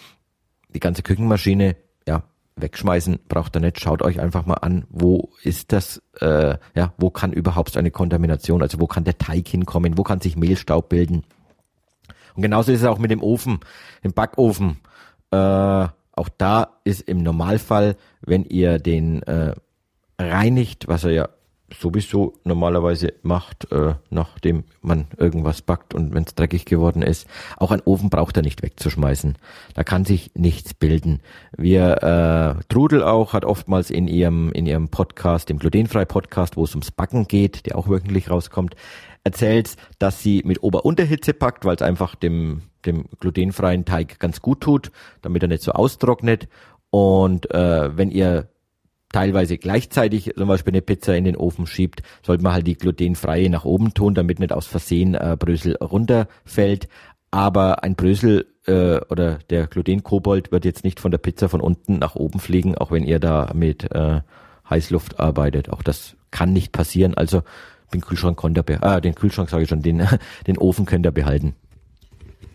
die 0.70 0.80
ganze 0.80 1.04
Küchenmaschine, 1.04 1.76
ja, 2.08 2.24
wegschmeißen 2.62 3.20
braucht 3.28 3.56
ihr 3.56 3.62
nicht. 3.62 3.80
Schaut 3.80 4.02
euch 4.02 4.20
einfach 4.20 4.46
mal 4.46 4.56
an, 4.56 4.86
wo 4.90 5.30
ist 5.44 5.72
das, 5.72 6.02
äh, 6.20 6.58
ja, 6.76 6.94
wo 6.98 7.10
kann 7.10 7.34
überhaupt 7.34 7.78
eine 7.78 7.92
Kontamination, 7.92 8.62
also 8.62 8.80
wo 8.80 8.88
kann 8.88 9.04
der 9.04 9.18
Teig 9.18 9.48
hinkommen, 9.48 9.98
wo 9.98 10.04
kann 10.04 10.22
sich 10.22 10.36
Mehlstaub 10.36 10.90
bilden. 10.90 11.24
Und 12.36 12.42
genauso 12.42 12.72
ist 12.72 12.82
es 12.82 12.88
auch 12.88 13.00
mit 13.00 13.12
dem 13.12 13.24
Ofen, 13.24 13.60
dem 14.04 14.14
Backofen. 14.14 14.80
Äh, 15.32 15.38
auch 15.38 16.30
da 16.38 16.80
ist 16.84 17.02
im 17.02 17.24
Normalfall, 17.24 17.96
wenn 18.22 18.44
ihr 18.44 18.80
den 18.80 19.24
äh, 19.24 19.56
reinigt, 20.18 20.88
was 20.88 21.06
er 21.06 21.12
ja 21.12 21.30
sowieso 21.78 22.34
normalerweise 22.44 23.14
macht, 23.22 23.72
äh, 23.72 23.96
nachdem 24.10 24.64
man 24.82 25.08
irgendwas 25.18 25.62
backt 25.62 25.94
und 25.94 26.14
wenn 26.14 26.24
es 26.24 26.36
dreckig 26.36 26.66
geworden 26.66 27.02
ist. 27.02 27.28
Auch 27.58 27.72
ein 27.72 27.82
Ofen 27.82 28.10
braucht 28.10 28.38
er 28.38 28.44
nicht 28.44 28.62
wegzuschmeißen. 28.62 29.38
Da 29.74 29.84
kann 29.84 30.06
sich 30.06 30.32
nichts 30.36 30.74
bilden. 30.74 31.22
Wir 31.56 32.58
äh, 32.60 32.64
Trudel 32.70 33.04
auch 33.04 33.34
hat 33.34 33.46
oftmals 33.46 33.90
in 33.90 34.08
ihrem 34.08 34.52
in 34.52 34.66
ihrem 34.66 34.90
Podcast, 34.90 35.50
dem 35.50 35.60
glutenfrei 35.60 36.06
Podcast, 36.06 36.58
wo 36.58 36.64
es 36.64 36.76
ums 36.76 36.92
Backen 36.92 37.28
geht, 37.28 37.66
der 37.66 37.78
auch 37.78 37.90
wöchentlich 37.90 38.30
rauskommt, 38.30 38.76
erzählt, 39.24 39.76
dass 40.00 40.22
sie 40.22 40.42
mit 40.46 40.64
Ober-Unterhitze 40.64 41.34
packt, 41.34 41.66
weil 41.66 41.76
es 41.76 41.82
einfach 41.82 42.16
dem 42.16 42.64
dem 42.86 43.06
glutenfreien 43.20 43.86
Teig 43.86 44.20
ganz 44.20 44.42
gut 44.42 44.62
tut, 44.62 44.92
damit 45.22 45.44
er 45.44 45.50
nicht 45.50 45.64
so 45.64 45.74
austrocknet. 45.74 46.48
Und 46.92 47.52
äh, 47.52 47.96
wenn 47.98 48.10
ihr 48.10 48.48
teilweise 49.12 49.58
gleichzeitig 49.58 50.34
zum 50.38 50.48
Beispiel 50.48 50.74
eine 50.74 50.82
Pizza 50.82 51.16
in 51.16 51.24
den 51.24 51.36
Ofen 51.36 51.68
schiebt, 51.68 52.04
sollte 52.22 52.44
man 52.44 52.54
halt 52.54 52.68
die 52.68 52.78
glutenfreie 52.78 53.50
nach 53.50 53.66
oben 53.66 53.94
tun, 53.94 54.14
damit 54.14 54.40
nicht 54.40 54.54
aus 54.54 54.68
Versehen 54.68 55.16
äh, 55.16 55.36
Brösel 55.38 55.76
runterfällt. 55.78 56.88
Aber 57.32 57.84
ein 57.84 57.96
Brösel 57.96 58.48
äh, 58.66 59.00
oder 59.10 59.40
der 59.50 59.68
Glutenkobold 59.68 60.52
wird 60.52 60.66
jetzt 60.66 60.84
nicht 60.84 61.00
von 61.00 61.12
der 61.12 61.18
Pizza 61.18 61.50
von 61.50 61.62
unten 61.62 62.00
nach 62.00 62.16
oben 62.16 62.40
fliegen, 62.40 62.76
auch 62.76 62.92
wenn 62.92 63.04
ihr 63.04 63.20
da 63.20 63.52
mit 63.54 63.92
äh, 63.92 64.22
Heißluft 64.70 65.20
arbeitet. 65.20 65.70
Auch 65.70 65.84
das 65.84 66.16
kann 66.32 66.54
nicht 66.54 66.72
passieren. 66.72 67.16
Also 67.16 67.42
den 67.94 68.02
Kühlschrank 68.02 68.40
könnt 68.40 68.58
ihr, 68.58 68.84
äh, 68.84 69.02
den 69.02 69.16
Kühlschrank 69.16 69.50
sage 69.50 69.64
ich 69.64 69.70
schon, 69.70 69.82
den, 69.82 70.08
den 70.48 70.58
Ofen 70.58 70.86
könnt 70.86 71.06
ihr 71.06 71.12
behalten. 71.12 71.56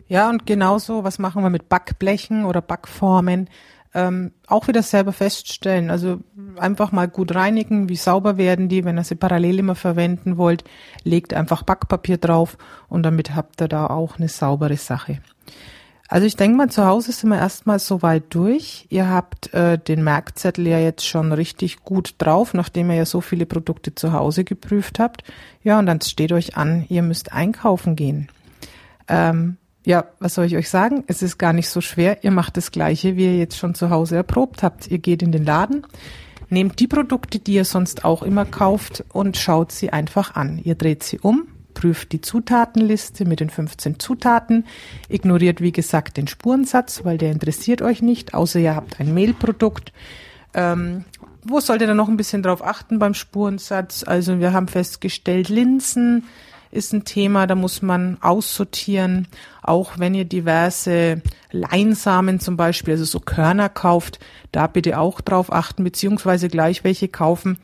Ja, 0.07 0.29
und 0.29 0.47
genauso, 0.47 1.03
was 1.03 1.19
machen 1.19 1.43
wir 1.43 1.51
mit 1.51 1.69
Backblechen 1.69 2.45
oder 2.45 2.61
Backformen? 2.61 3.49
Ähm, 3.95 4.33
auch 4.47 4.69
wieder 4.69 4.83
selber 4.83 5.13
feststellen. 5.13 5.91
Also 5.91 6.19
einfach 6.57 6.93
mal 6.93 7.09
gut 7.09 7.35
reinigen, 7.35 7.89
wie 7.89 7.97
sauber 7.97 8.37
werden 8.37 8.69
die. 8.69 8.85
Wenn 8.85 8.99
ihr 8.99 9.05
sie 9.05 9.15
parallel 9.15 9.61
immer 9.61 9.77
verwenden 9.77 10.37
wollt, 10.37 10.65
legt 11.05 11.33
einfach 11.33 11.63
Backpapier 11.63 12.19
drauf 12.19 12.59
und 12.89 13.05
damit 13.05 13.35
habt 13.35 13.61
ihr 13.61 13.69
da 13.69 13.87
auch 13.87 14.19
eine 14.19 14.29
saubere 14.29 14.77
Sache. 14.77 15.21
Also 16.09 16.27
ich 16.27 16.37
denke 16.37 16.57
mal, 16.57 16.71
zu 16.71 16.85
Hause 16.85 17.13
sind 17.13 17.31
wir 17.31 17.39
erstmal 17.39 17.79
soweit 17.79 18.25
durch. 18.29 18.87
Ihr 18.91 19.09
habt 19.09 19.55
äh, 19.55 19.79
den 19.79 20.05
Merkzettel 20.05 20.67
ja 20.67 20.79
jetzt 20.79 21.07
schon 21.07 21.33
richtig 21.33 21.83
gut 21.83 22.17
drauf, 22.19 22.53
nachdem 22.53 22.91
ihr 22.91 22.97
ja 22.97 23.07
so 23.07 23.21
viele 23.21 23.47
Produkte 23.47 23.95
zu 23.95 24.13
Hause 24.13 24.45
geprüft 24.45 24.99
habt. 24.99 25.25
Ja, 25.63 25.79
und 25.79 25.87
dann 25.87 26.01
steht 26.03 26.33
euch 26.33 26.57
an, 26.57 26.85
ihr 26.89 27.03
müsst 27.03 27.33
einkaufen 27.33 27.97
gehen. 27.97 28.29
Ähm, 29.09 29.57
ja, 29.85 30.07
was 30.19 30.35
soll 30.35 30.47
ich 30.47 30.57
euch 30.57 30.71
sagen? 30.71 31.05
Es 31.07 31.23
ist 31.23 31.39
gar 31.39 31.53
nicht 31.53 31.69
so 31.69 31.81
schwer. 31.81 32.25
Ihr 32.25 32.31
macht 32.31 32.57
das 32.57 32.73
Gleiche, 32.73 33.17
wie 33.17 33.27
ihr 33.27 33.37
jetzt 33.37 33.59
schon 33.59 33.75
zu 33.75 33.91
Hause 33.91 34.17
erprobt 34.17 34.63
habt. 34.63 34.91
Ihr 34.91 34.99
geht 34.99 35.23
in 35.23 35.31
den 35.31 35.45
Laden, 35.45 35.87
nehmt 36.49 36.81
die 36.81 36.87
Produkte, 36.87 37.39
die 37.39 37.55
ihr 37.55 37.65
sonst 37.65 38.05
auch 38.05 38.23
immer 38.23 38.47
kauft 38.47 39.05
und 39.13 39.37
schaut 39.37 39.73
sie 39.73 39.93
einfach 39.93 40.35
an. 40.35 40.59
Ihr 40.63 40.75
dreht 40.75 41.03
sie 41.03 41.19
um, 41.19 41.49
prüft 41.75 42.13
die 42.13 42.23
Zutatenliste 42.23 43.27
mit 43.27 43.41
den 43.41 43.51
15 43.51 43.99
Zutaten, 43.99 44.65
ignoriert 45.09 45.61
wie 45.61 45.73
gesagt 45.73 46.17
den 46.17 46.29
Spurensatz, 46.29 47.05
weil 47.05 47.19
der 47.19 47.33
interessiert 47.33 47.83
euch 47.83 48.01
nicht, 48.01 48.33
außer 48.33 48.61
ihr 48.61 48.75
habt 48.75 49.01
ein 49.01 49.13
Mehlprodukt. 49.13 49.93
Ähm, 50.55 51.05
wo 51.43 51.61
solltet 51.61 51.89
ihr 51.89 51.95
noch 51.95 52.09
ein 52.09 52.17
bisschen 52.17 52.43
drauf 52.43 52.65
achten 52.65 52.99
beim 52.99 53.13
Spurensatz? 53.13 54.03
Also 54.03 54.41
wir 54.41 54.55
haben 54.55 54.69
festgestellt, 54.69 55.51
Linsen, 55.51 56.25
ist 56.75 56.93
ein 56.93 57.05
Thema, 57.05 57.47
da 57.47 57.55
muss 57.55 57.83
man 57.83 58.19
aussortieren. 58.21 59.29
Auch 59.63 59.99
wenn 59.99 60.15
ihr 60.15 60.25
diverse 60.25 61.23
Leinsamen 61.51 62.41
zum 62.41 62.57
Beispiel, 62.57 62.95
also 62.95 63.05
so 63.05 63.21
Körner 63.21 63.69
kauft, 63.69 64.19
da 64.53 64.67
bitte 64.67 64.99
auch 64.99 65.21
drauf 65.21 65.53
achten, 65.53 65.85
beziehungsweise 65.85 66.49
gleich 66.49 66.85
welche 66.85 67.09
kaufen, 67.09 67.59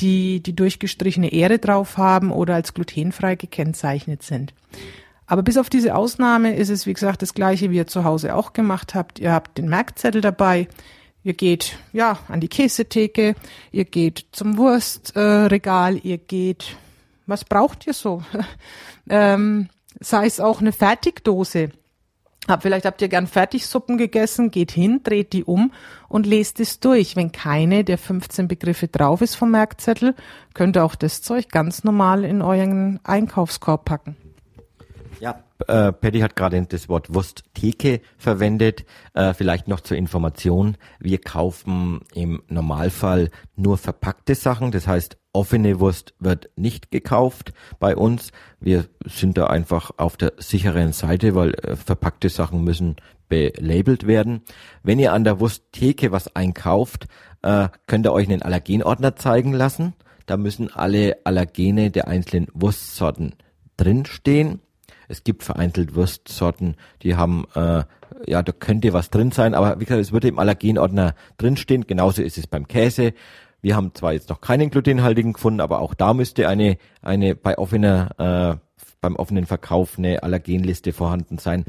die 0.00 0.42
die 0.42 0.54
durchgestrichene 0.54 1.32
Ähre 1.32 1.58
drauf 1.58 1.96
haben 1.96 2.30
oder 2.30 2.54
als 2.54 2.74
glutenfrei 2.74 3.36
gekennzeichnet 3.36 4.22
sind. 4.22 4.54
Aber 5.26 5.42
bis 5.42 5.58
auf 5.58 5.70
diese 5.70 5.94
Ausnahme 5.94 6.56
ist 6.56 6.70
es, 6.70 6.86
wie 6.86 6.92
gesagt, 6.92 7.22
das 7.22 7.34
gleiche, 7.34 7.70
wie 7.70 7.76
ihr 7.76 7.86
zu 7.86 8.04
Hause 8.04 8.34
auch 8.34 8.52
gemacht 8.52 8.94
habt. 8.94 9.20
Ihr 9.20 9.32
habt 9.32 9.58
den 9.58 9.68
Merkzettel 9.68 10.20
dabei. 10.20 10.66
Ihr 11.22 11.34
geht, 11.34 11.76
ja, 11.92 12.18
an 12.28 12.40
die 12.40 12.48
Käsetheke. 12.48 13.36
Ihr 13.70 13.84
geht 13.84 14.26
zum 14.32 14.56
Wurstregal. 14.56 15.96
Äh, 15.96 16.00
ihr 16.00 16.18
geht 16.18 16.76
was 17.30 17.44
braucht 17.44 17.86
ihr 17.86 17.94
so? 17.94 18.22
ähm, 19.08 19.68
sei 20.00 20.26
es 20.26 20.40
auch 20.40 20.60
eine 20.60 20.72
Fertigdose. 20.72 21.70
Hab, 22.48 22.62
vielleicht 22.62 22.86
habt 22.86 23.00
ihr 23.02 23.08
gern 23.08 23.26
Fertigsuppen 23.26 23.98
gegessen, 23.98 24.50
geht 24.50 24.72
hin, 24.72 25.00
dreht 25.02 25.32
die 25.32 25.44
um 25.44 25.72
und 26.08 26.26
lest 26.26 26.58
es 26.58 26.80
durch. 26.80 27.14
Wenn 27.14 27.32
keine 27.32 27.84
der 27.84 27.98
15 27.98 28.48
Begriffe 28.48 28.88
drauf 28.88 29.20
ist 29.20 29.36
vom 29.36 29.50
Merkzettel, 29.50 30.14
könnt 30.54 30.76
ihr 30.76 30.84
auch 30.84 30.94
das 30.94 31.22
Zeug 31.22 31.50
ganz 31.50 31.84
normal 31.84 32.24
in 32.24 32.42
euren 32.42 32.98
Einkaufskorb 33.04 33.84
packen. 33.84 34.16
Äh, 35.66 35.92
Patty 35.92 36.20
hat 36.20 36.36
gerade 36.36 36.60
das 36.66 36.88
Wort 36.88 37.12
Wursttheke 37.14 38.00
verwendet. 38.16 38.84
Äh, 39.14 39.34
vielleicht 39.34 39.68
noch 39.68 39.80
zur 39.80 39.96
Information. 39.96 40.76
Wir 40.98 41.18
kaufen 41.18 42.00
im 42.14 42.42
Normalfall 42.48 43.30
nur 43.56 43.78
verpackte 43.78 44.34
Sachen. 44.34 44.70
Das 44.70 44.86
heißt, 44.86 45.18
offene 45.32 45.80
Wurst 45.80 46.14
wird 46.18 46.50
nicht 46.56 46.90
gekauft 46.90 47.52
bei 47.78 47.96
uns. 47.96 48.32
Wir 48.60 48.86
sind 49.04 49.38
da 49.38 49.46
einfach 49.46 49.92
auf 49.96 50.16
der 50.16 50.32
sicheren 50.38 50.92
Seite, 50.92 51.34
weil 51.34 51.54
äh, 51.54 51.76
verpackte 51.76 52.28
Sachen 52.28 52.64
müssen 52.64 52.96
belabelt 53.28 54.06
werden. 54.06 54.42
Wenn 54.82 54.98
ihr 54.98 55.12
an 55.12 55.24
der 55.24 55.40
Wursttheke 55.40 56.12
was 56.12 56.34
einkauft, 56.36 57.06
äh, 57.42 57.68
könnt 57.86 58.06
ihr 58.06 58.12
euch 58.12 58.28
einen 58.28 58.42
Allergenordner 58.42 59.16
zeigen 59.16 59.52
lassen. 59.52 59.94
Da 60.26 60.36
müssen 60.36 60.70
alle 60.72 61.18
Allergene 61.24 61.90
der 61.90 62.08
einzelnen 62.08 62.48
Wurstsorten 62.54 63.34
drinstehen. 63.76 64.60
Es 65.10 65.24
gibt 65.24 65.42
vereinzelt 65.42 65.94
Wurstsorten, 65.94 66.76
die 67.02 67.16
haben, 67.16 67.44
äh, 67.54 67.82
ja, 68.26 68.42
da 68.42 68.52
könnte 68.52 68.92
was 68.92 69.10
drin 69.10 69.32
sein, 69.32 69.54
aber 69.54 69.80
wie 69.80 69.84
gesagt, 69.84 70.00
es 70.00 70.12
würde 70.12 70.28
im 70.28 70.38
Allergenordner 70.38 71.14
drinstehen. 71.36 71.86
Genauso 71.86 72.22
ist 72.22 72.38
es 72.38 72.46
beim 72.46 72.68
Käse. 72.68 73.12
Wir 73.62 73.76
haben 73.76 73.94
zwar 73.94 74.12
jetzt 74.12 74.30
noch 74.30 74.40
keinen 74.40 74.70
glutenhaltigen 74.70 75.32
gefunden, 75.34 75.60
aber 75.60 75.80
auch 75.80 75.94
da 75.94 76.14
müsste 76.14 76.48
eine, 76.48 76.78
eine 77.02 77.34
bei 77.34 77.58
offener, 77.58 78.58
äh, 78.58 78.84
beim 79.00 79.16
offenen 79.16 79.46
Verkauf 79.46 79.98
eine 79.98 80.22
Allergenliste 80.22 80.92
vorhanden 80.92 81.38
sein. 81.38 81.64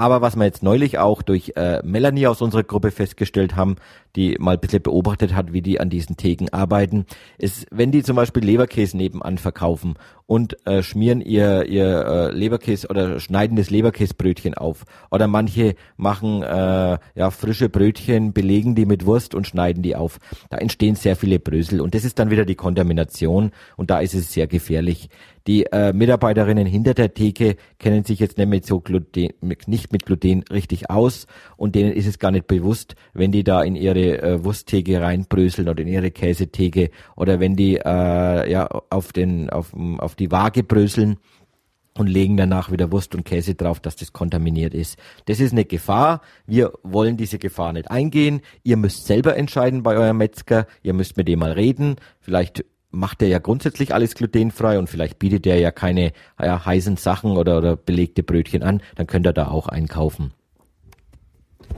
Aber 0.00 0.20
was 0.20 0.36
wir 0.36 0.44
jetzt 0.44 0.62
neulich 0.62 0.98
auch 0.98 1.22
durch 1.22 1.54
äh, 1.56 1.82
Melanie 1.82 2.28
aus 2.28 2.40
unserer 2.40 2.62
Gruppe 2.62 2.92
festgestellt 2.92 3.56
haben, 3.56 3.74
die 4.14 4.36
mal 4.38 4.52
ein 4.52 4.60
bisschen 4.60 4.80
beobachtet 4.80 5.34
hat, 5.34 5.52
wie 5.52 5.60
die 5.60 5.80
an 5.80 5.90
diesen 5.90 6.16
Theken 6.16 6.48
arbeiten, 6.50 7.04
ist, 7.36 7.66
wenn 7.72 7.90
die 7.90 8.04
zum 8.04 8.14
Beispiel 8.14 8.44
Leberkäse 8.44 8.96
nebenan 8.96 9.38
verkaufen 9.38 9.94
und 10.26 10.64
äh, 10.68 10.84
schmieren 10.84 11.20
ihr, 11.20 11.64
ihr 11.64 12.06
äh, 12.06 12.30
Leberkäse 12.30 12.86
oder 12.86 13.18
schneiden 13.18 13.56
das 13.56 13.70
Leberkäsebrötchen 13.70 14.54
auf. 14.54 14.84
Oder 15.10 15.26
manche 15.26 15.74
machen 15.96 16.44
äh, 16.44 16.98
ja 17.16 17.30
frische 17.32 17.68
Brötchen, 17.68 18.32
belegen 18.32 18.76
die 18.76 18.86
mit 18.86 19.04
Wurst 19.04 19.34
und 19.34 19.48
schneiden 19.48 19.82
die 19.82 19.96
auf. 19.96 20.20
Da 20.48 20.58
entstehen 20.58 20.94
sehr 20.94 21.16
viele 21.16 21.40
Brösel 21.40 21.80
und 21.80 21.96
das 21.96 22.04
ist 22.04 22.20
dann 22.20 22.30
wieder 22.30 22.44
die 22.44 22.54
Kontamination 22.54 23.50
und 23.76 23.90
da 23.90 23.98
ist 23.98 24.14
es 24.14 24.32
sehr 24.32 24.46
gefährlich. 24.46 25.08
Die 25.48 25.64
äh, 25.64 25.94
Mitarbeiterinnen 25.94 26.66
hinter 26.66 26.92
der 26.92 27.14
Theke 27.14 27.56
kennen 27.78 28.04
sich 28.04 28.18
jetzt 28.18 28.36
nicht 28.36 28.50
mit 28.50 28.66
so 28.66 28.80
Gluten, 28.80 29.30
nicht 29.40 29.92
mit 29.92 30.04
Gluten 30.04 30.44
richtig 30.52 30.90
aus 30.90 31.26
und 31.56 31.74
denen 31.74 31.90
ist 31.90 32.06
es 32.06 32.18
gar 32.18 32.30
nicht 32.30 32.46
bewusst, 32.46 32.96
wenn 33.14 33.32
die 33.32 33.44
da 33.44 33.62
in 33.62 33.74
ihre 33.74 34.20
äh, 34.20 34.44
Wursttheke 34.44 35.00
reinbröseln 35.00 35.70
oder 35.70 35.80
in 35.80 35.88
ihre 35.88 36.10
Käsetheke 36.10 36.90
oder 37.16 37.40
wenn 37.40 37.56
die 37.56 37.76
äh, 37.76 38.52
ja 38.52 38.68
auf 38.90 39.14
den 39.14 39.48
auf, 39.48 39.72
auf 39.96 40.16
die 40.16 40.30
Waage 40.30 40.62
bröseln 40.62 41.16
und 41.96 42.08
legen 42.08 42.36
danach 42.36 42.70
wieder 42.70 42.92
Wurst 42.92 43.14
und 43.14 43.24
Käse 43.24 43.54
drauf, 43.54 43.80
dass 43.80 43.96
das 43.96 44.12
kontaminiert 44.12 44.74
ist. 44.74 44.98
Das 45.24 45.40
ist 45.40 45.52
eine 45.52 45.64
Gefahr. 45.64 46.20
Wir 46.46 46.72
wollen 46.82 47.16
diese 47.16 47.38
Gefahr 47.38 47.72
nicht 47.72 47.90
eingehen. 47.90 48.42
Ihr 48.64 48.76
müsst 48.76 49.06
selber 49.06 49.34
entscheiden 49.34 49.82
bei 49.82 49.96
eurem 49.96 50.18
Metzger. 50.18 50.66
Ihr 50.82 50.92
müsst 50.92 51.16
mit 51.16 51.26
dem 51.26 51.38
mal 51.38 51.52
reden. 51.52 51.96
Vielleicht 52.20 52.64
macht 52.90 53.22
er 53.22 53.28
ja 53.28 53.38
grundsätzlich 53.38 53.94
alles 53.94 54.14
glutenfrei 54.14 54.78
und 54.78 54.88
vielleicht 54.88 55.18
bietet 55.18 55.46
er 55.46 55.58
ja 55.58 55.70
keine 55.70 56.12
ja, 56.40 56.64
heißen 56.64 56.96
Sachen 56.96 57.36
oder, 57.36 57.58
oder 57.58 57.76
belegte 57.76 58.22
Brötchen 58.22 58.62
an. 58.62 58.82
Dann 58.96 59.06
könnt 59.06 59.26
ihr 59.26 59.32
da 59.32 59.48
auch 59.48 59.68
einkaufen. 59.68 60.32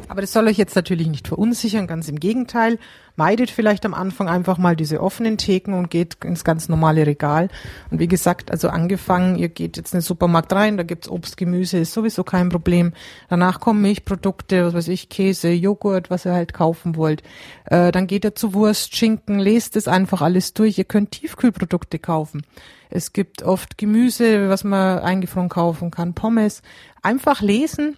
Aber 0.08 0.20
das 0.20 0.32
soll 0.32 0.48
euch 0.48 0.58
jetzt 0.58 0.74
natürlich 0.74 1.06
nicht 1.06 1.28
verunsichern, 1.28 1.86
ganz 1.86 2.08
im 2.08 2.18
Gegenteil. 2.18 2.78
Meidet 3.14 3.50
vielleicht 3.50 3.84
am 3.84 3.94
Anfang 3.94 4.28
einfach 4.28 4.58
mal 4.58 4.74
diese 4.74 5.00
offenen 5.00 5.38
Theken 5.38 5.72
und 5.74 5.90
geht 5.90 6.16
ins 6.24 6.42
ganz 6.42 6.68
normale 6.68 7.06
Regal. 7.06 7.48
Und 7.90 8.00
wie 8.00 8.08
gesagt, 8.08 8.50
also 8.50 8.70
angefangen, 8.70 9.36
ihr 9.36 9.48
geht 9.48 9.76
jetzt 9.76 9.92
in 9.92 9.98
den 9.98 10.02
Supermarkt 10.02 10.52
rein, 10.52 10.76
da 10.76 10.82
gibt's 10.82 11.08
Obst, 11.08 11.36
Gemüse, 11.36 11.78
ist 11.78 11.92
sowieso 11.92 12.24
kein 12.24 12.48
Problem. 12.48 12.92
Danach 13.28 13.60
kommen 13.60 13.82
Milchprodukte, 13.82 14.66
was 14.66 14.74
weiß 14.74 14.88
ich, 14.88 15.10
Käse, 15.10 15.50
Joghurt, 15.50 16.10
was 16.10 16.26
ihr 16.26 16.32
halt 16.32 16.54
kaufen 16.54 16.96
wollt. 16.96 17.22
Äh, 17.66 17.92
dann 17.92 18.06
geht 18.06 18.24
ihr 18.24 18.34
zu 18.34 18.52
Wurst, 18.54 18.96
Schinken, 18.96 19.38
lest 19.38 19.76
es 19.76 19.86
einfach 19.86 20.22
alles 20.22 20.54
durch. 20.54 20.78
Ihr 20.78 20.84
könnt 20.84 21.12
Tiefkühlprodukte 21.12 21.98
kaufen. 22.00 22.42
Es 22.88 23.12
gibt 23.12 23.44
oft 23.44 23.78
Gemüse, 23.78 24.48
was 24.48 24.64
man 24.64 24.98
eingefroren 24.98 25.48
kaufen 25.48 25.92
kann, 25.92 26.14
Pommes. 26.14 26.62
Einfach 27.02 27.40
lesen, 27.40 27.96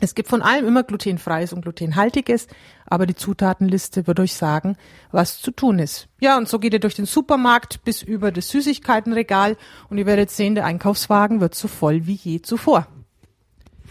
es 0.00 0.14
gibt 0.14 0.28
von 0.28 0.42
allem 0.42 0.66
immer 0.66 0.84
glutenfreies 0.84 1.52
und 1.52 1.62
glutenhaltiges, 1.62 2.46
aber 2.86 3.06
die 3.06 3.16
Zutatenliste 3.16 4.06
wird 4.06 4.20
euch 4.20 4.34
sagen, 4.34 4.76
was 5.10 5.40
zu 5.40 5.50
tun 5.50 5.78
ist. 5.78 6.08
Ja, 6.20 6.38
und 6.38 6.48
so 6.48 6.58
geht 6.58 6.72
ihr 6.72 6.80
durch 6.80 6.94
den 6.94 7.06
Supermarkt 7.06 7.84
bis 7.84 8.02
über 8.02 8.30
das 8.30 8.48
Süßigkeitenregal 8.48 9.56
und 9.90 9.98
ihr 9.98 10.06
werdet 10.06 10.30
sehen, 10.30 10.54
der 10.54 10.66
Einkaufswagen 10.66 11.40
wird 11.40 11.54
so 11.54 11.68
voll 11.68 12.06
wie 12.06 12.14
je 12.14 12.42
zuvor. 12.42 12.86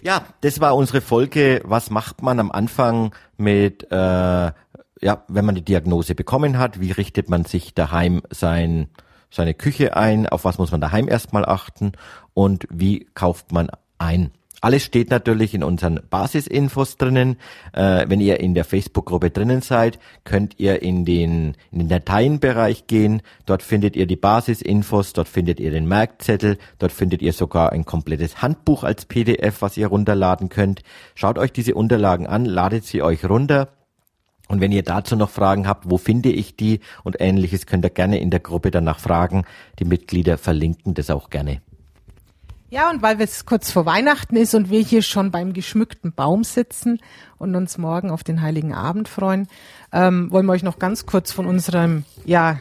Ja, 0.01 0.25
das 0.41 0.59
war 0.59 0.75
unsere 0.75 1.01
Folge. 1.01 1.61
Was 1.65 1.89
macht 1.89 2.21
man 2.21 2.39
am 2.39 2.51
Anfang 2.51 3.13
mit, 3.37 3.91
äh, 3.91 3.95
ja, 3.95 5.23
wenn 5.27 5.45
man 5.45 5.55
die 5.55 5.65
Diagnose 5.65 6.15
bekommen 6.15 6.57
hat? 6.57 6.79
Wie 6.79 6.91
richtet 6.91 7.29
man 7.29 7.45
sich 7.45 7.73
daheim 7.73 8.21
sein, 8.29 8.89
seine 9.31 9.53
Küche 9.53 9.97
ein? 9.97 10.27
Auf 10.27 10.45
was 10.45 10.59
muss 10.59 10.71
man 10.71 10.81
daheim 10.81 11.09
erstmal 11.09 11.45
achten? 11.45 11.93
Und 12.33 12.67
wie 12.69 13.07
kauft 13.15 13.51
man 13.51 13.69
ein? 13.97 14.31
Alles 14.59 14.83
steht 14.83 15.11
natürlich 15.11 15.53
in 15.53 15.63
unseren 15.63 15.99
Basisinfos 16.09 16.97
drinnen. 16.97 17.37
Äh, 17.73 18.05
wenn 18.07 18.19
ihr 18.19 18.39
in 18.39 18.55
der 18.55 18.65
Facebook-Gruppe 18.65 19.29
drinnen 19.29 19.61
seid, 19.61 19.99
könnt 20.23 20.59
ihr 20.59 20.81
in 20.81 21.05
den, 21.05 21.55
in 21.71 21.79
den 21.79 21.89
Dateienbereich 21.89 22.87
gehen. 22.87 23.21
Dort 23.45 23.61
findet 23.61 23.95
ihr 23.95 24.07
die 24.07 24.15
Basisinfos, 24.15 25.13
dort 25.13 25.27
findet 25.27 25.59
ihr 25.59 25.69
den 25.69 25.87
Merkzettel, 25.87 26.57
dort 26.79 26.91
findet 26.91 27.21
ihr 27.21 27.33
sogar 27.33 27.71
ein 27.71 27.85
komplettes 27.85 28.41
Handbuch 28.41 28.83
als 28.83 29.05
PDF, 29.05 29.61
was 29.61 29.77
ihr 29.77 29.87
runterladen 29.87 30.49
könnt. 30.49 30.81
Schaut 31.13 31.37
euch 31.37 31.51
diese 31.51 31.75
Unterlagen 31.75 32.25
an, 32.25 32.45
ladet 32.45 32.83
sie 32.83 33.03
euch 33.03 33.25
runter. 33.25 33.69
Und 34.47 34.59
wenn 34.59 34.71
ihr 34.71 34.83
dazu 34.83 35.15
noch 35.15 35.29
Fragen 35.29 35.67
habt, 35.67 35.89
wo 35.89 35.97
finde 35.97 36.29
ich 36.29 36.55
die 36.55 36.79
und 37.03 37.17
ähnliches, 37.19 37.67
könnt 37.67 37.85
ihr 37.85 37.91
gerne 37.91 38.19
in 38.19 38.31
der 38.31 38.39
Gruppe 38.39 38.71
danach 38.71 38.99
fragen. 38.99 39.43
Die 39.77 39.85
Mitglieder 39.85 40.39
verlinken 40.39 40.95
das 40.95 41.11
auch 41.11 41.29
gerne. 41.29 41.61
Ja, 42.69 42.89
und 42.89 43.01
weil 43.01 43.21
es 43.21 43.45
kurz 43.45 43.71
vor 43.71 43.85
Weihnachten 43.85 44.35
ist 44.35 44.53
und 44.53 44.69
wir 44.69 44.81
hier 44.81 45.01
schon 45.01 45.31
beim 45.31 45.53
geschmückten 45.53 46.11
Baum 46.11 46.43
sitzen 46.43 46.99
und 47.37 47.55
uns 47.55 47.77
morgen 47.77 48.09
auf 48.09 48.25
den 48.25 48.41
Heiligen 48.41 48.73
Abend 48.73 49.07
freuen, 49.07 49.47
ähm, 49.93 50.29
wollen 50.31 50.45
wir 50.45 50.51
euch 50.51 50.63
noch 50.63 50.77
ganz 50.77 51.05
kurz 51.05 51.31
von 51.31 51.45
unserem, 51.45 52.03
ja, 52.25 52.59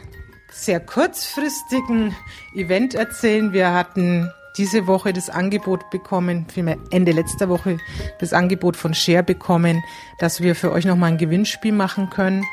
sehr 0.49 0.79
kurzfristigen 0.79 2.15
Event 2.55 2.95
erzählen. 2.95 3.51
Wir 3.51 3.73
hatten 3.73 4.31
diese 4.57 4.87
Woche 4.87 5.11
das 5.11 5.29
Angebot 5.29 5.89
bekommen, 5.89 6.45
vielmehr 6.51 6.77
Ende 6.89 7.11
letzter 7.11 7.49
Woche 7.49 7.77
das 8.19 8.31
Angebot 8.31 8.77
von 8.77 8.93
Share 8.93 9.23
bekommen, 9.23 9.83
dass 10.19 10.41
wir 10.41 10.55
für 10.55 10.71
euch 10.71 10.85
nochmal 10.85 11.11
ein 11.11 11.17
Gewinnspiel 11.17 11.73
machen 11.73 12.09
können. 12.09 12.45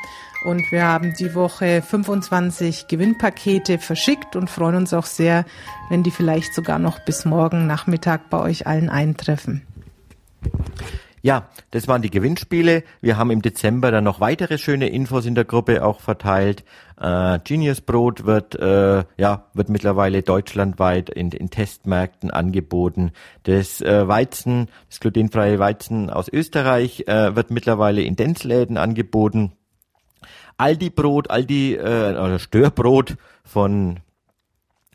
Und 0.45 0.71
wir 0.71 0.83
haben 0.83 1.15
die 1.15 1.33
Woche 1.33 1.81
25 1.81 2.87
Gewinnpakete 2.87 3.79
verschickt 3.79 4.35
und 4.35 4.47
freuen 4.47 4.75
uns 4.75 4.93
auch 4.93 5.07
sehr, 5.07 5.43
wenn 5.89 6.03
die 6.03 6.11
vielleicht 6.11 6.53
sogar 6.53 6.77
noch 6.77 6.99
bis 6.99 7.25
morgen 7.25 7.65
Nachmittag 7.65 8.29
bei 8.29 8.39
euch 8.39 8.67
allen 8.67 8.89
eintreffen. 8.89 9.63
Ja, 11.23 11.49
das 11.71 11.87
waren 11.87 12.03
die 12.03 12.11
Gewinnspiele. 12.11 12.83
Wir 13.01 13.17
haben 13.17 13.31
im 13.31 13.41
Dezember 13.41 13.89
dann 13.89 14.03
noch 14.03 14.19
weitere 14.19 14.59
schöne 14.59 14.89
Infos 14.89 15.25
in 15.25 15.33
der 15.33 15.45
Gruppe 15.45 15.83
auch 15.83 15.99
verteilt. 15.99 16.63
Äh, 17.01 17.39
Genius 17.43 17.81
Brot 17.81 18.27
wird 18.27 18.53
äh, 18.53 19.03
ja 19.17 19.47
wird 19.55 19.69
mittlerweile 19.69 20.21
deutschlandweit 20.21 21.09
in, 21.09 21.31
in 21.31 21.49
Testmärkten 21.49 22.29
angeboten. 22.29 23.13
Das 23.41 23.81
äh, 23.81 24.07
Weizen, 24.07 24.67
das 24.87 24.99
glutenfreie 24.99 25.57
Weizen 25.57 26.11
aus 26.11 26.29
Österreich 26.31 27.05
äh, 27.07 27.35
wird 27.35 27.49
mittlerweile 27.49 28.03
in 28.03 28.15
Denzläden 28.15 28.77
angeboten. 28.77 29.53
Aldi-Brot, 30.57 31.29
Aldi, 31.29 31.75
äh, 31.75 32.11
oder 32.11 32.39
Störbrot 32.39 33.15
von 33.43 33.99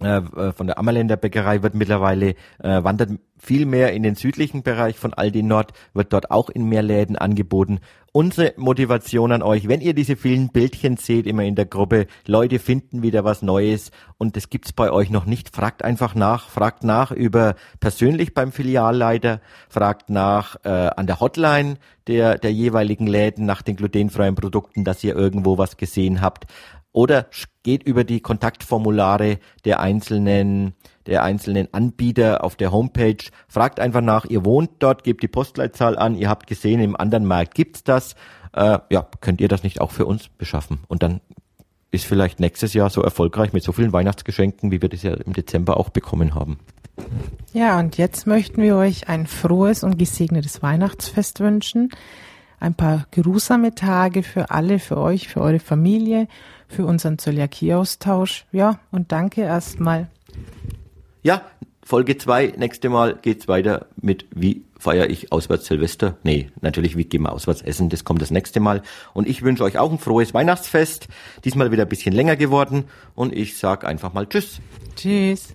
von 0.01 0.67
der 0.67 0.79
Ammerländer 0.79 1.17
Bäckerei 1.17 1.63
wird 1.63 1.75
mittlerweile 1.75 2.31
äh, 2.59 2.83
wandert 2.83 3.11
viel 3.37 3.65
mehr 3.67 3.93
in 3.93 4.03
den 4.03 4.15
südlichen 4.15 4.63
Bereich 4.63 4.97
von 4.99 5.15
Aldi 5.15 5.43
Nord, 5.43 5.73
wird 5.95 6.13
dort 6.13 6.31
auch 6.31 6.51
in 6.51 6.69
mehr 6.69 6.83
Läden 6.83 7.17
angeboten. 7.17 7.81
Unsere 8.13 8.55
Motivation 8.57 9.33
an 9.33 9.43
euch, 9.43 9.69
wenn 9.69 9.81
ihr 9.81 9.95
diese 9.95 10.17
vielen 10.17 10.49
Bildchen 10.49 10.97
seht, 10.97 11.27
immer 11.27 11.45
in 11.45 11.55
der 11.55 11.65
Gruppe, 11.65 12.07
Leute 12.27 12.59
finden 12.59 13.03
wieder 13.03 13.25
was 13.25 13.41
Neues 13.41 13.93
und 14.19 14.37
das 14.37 14.51
gibt's 14.51 14.73
bei 14.73 14.91
euch 14.91 15.11
noch 15.11 15.27
nicht, 15.27 15.55
fragt 15.55 15.85
einfach 15.85 16.15
nach, 16.15 16.49
fragt 16.49 16.83
nach 16.83 17.13
über 17.13 17.55
persönlich 17.79 18.35
beim 18.35 18.53
Filialleiter, 18.53 19.41
fragt 19.69 20.11
nach 20.11 20.57
äh, 20.65 20.69
an 20.69 21.07
der 21.07 21.21
Hotline 21.21 21.77
der, 22.09 22.37
der 22.37 22.53
jeweiligen 22.53 23.07
Läden 23.07 23.47
nach 23.47 23.63
den 23.63 23.77
glutenfreien 23.77 24.35
Produkten, 24.35 24.85
dass 24.85 25.05
ihr 25.05 25.15
irgendwo 25.15 25.57
was 25.57 25.77
gesehen 25.77 26.21
habt 26.21 26.47
oder 26.93 27.27
geht 27.63 27.83
über 27.83 28.05
die 28.05 28.21
Kontaktformulare 28.21 29.39
der 29.65 29.81
einzelnen 29.81 30.75
der 31.07 31.23
einzelnen 31.23 31.73
Anbieter 31.73 32.45
auf 32.45 32.57
der 32.57 32.73
Homepage. 32.73 33.17
Fragt 33.49 33.81
einfach 33.81 34.03
nach, 34.03 34.27
ihr 34.27 34.45
wohnt 34.45 34.71
dort, 34.79 35.03
gebt 35.03 35.23
die 35.23 35.29
Postleitzahl 35.29 35.99
an, 35.99 36.15
ihr 36.15 36.29
habt 36.29 36.47
gesehen, 36.47 36.81
im 36.81 36.95
anderen 36.95 37.25
Markt 37.25 37.55
gibt's 37.55 37.83
das. 37.83 38.15
Äh, 38.53 38.79
ja, 38.91 39.09
könnt 39.21 39.41
ihr 39.41 39.49
das 39.49 39.63
nicht 39.63 39.81
auch 39.81 39.91
für 39.91 40.07
uns 40.07 40.29
beschaffen? 40.29 40.81
Und 40.89 41.03
dann 41.03 41.21
ist 41.91 42.05
vielleicht 42.05 42.39
nächstes 42.39 42.75
Jahr 42.75 42.91
so 42.91 43.03
erfolgreich 43.03 43.53
mit 43.53 43.65
so 43.65 43.73
vielen 43.73 43.93
Weihnachtsgeschenken, 43.93 44.71
wie 44.71 44.83
wir 44.83 44.89
das 44.89 45.03
ja 45.03 45.15
im 45.15 45.33
Dezember 45.33 45.77
auch 45.77 45.89
bekommen 45.89 46.35
haben. 46.35 46.59
Ja, 47.53 47.79
und 47.79 47.97
jetzt 47.97 48.27
möchten 48.27 48.63
wir 48.63 48.77
euch 48.77 49.09
ein 49.09 49.27
frohes 49.27 49.83
und 49.83 49.99
gesegnetes 49.99 50.63
Weihnachtsfest 50.63 51.41
wünschen. 51.41 51.91
Ein 52.61 52.75
paar 52.75 53.07
geruhsame 53.11 53.75
Tage 53.75 54.23
für 54.23 54.51
alle, 54.51 54.79
für 54.79 54.99
euch, 54.99 55.29
für 55.29 55.41
eure 55.41 55.59
Familie, 55.59 56.29
für 56.69 56.85
unseren 56.85 57.19
Zöliakie-Austausch. 57.19 58.45
Ja, 58.53 58.79
und 58.93 59.11
danke 59.13 59.41
erstmal. 59.41 60.09
Ja, 61.23 61.43
Folge 61.83 62.19
2, 62.19 62.55
nächste 62.59 62.91
Mal 62.91 63.19
geht's 63.21 63.49
weiter 63.49 63.87
mit 64.01 64.27
wie 64.35 64.65
feiere 64.79 65.11
ich 65.11 65.33
auswärts 65.33 65.67
Silvester? 65.67 66.17
Nee, 66.23 66.51
natürlich, 66.61 66.97
wie 66.97 67.05
gehen 67.05 67.23
wir 67.23 67.33
auswärts 67.33 67.63
essen? 67.63 67.89
Das 67.89 68.05
kommt 68.05 68.23
das 68.23 68.31
nächste 68.31 68.61
Mal. 68.61 68.83
Und 69.13 69.27
ich 69.27 69.43
wünsche 69.43 69.65
euch 69.65 69.79
auch 69.79 69.91
ein 69.91 69.99
frohes 69.99 70.35
Weihnachtsfest. 70.35 71.09
Diesmal 71.45 71.73
wieder 71.73 71.83
ein 71.85 71.89
bisschen 71.89 72.15
länger 72.15 72.37
geworden. 72.37 72.85
Und 73.15 73.35
ich 73.35 73.59
sag 73.59 73.85
einfach 73.85 74.13
mal 74.13 74.27
Tschüss. 74.27 74.61
Tschüss. 74.97 75.55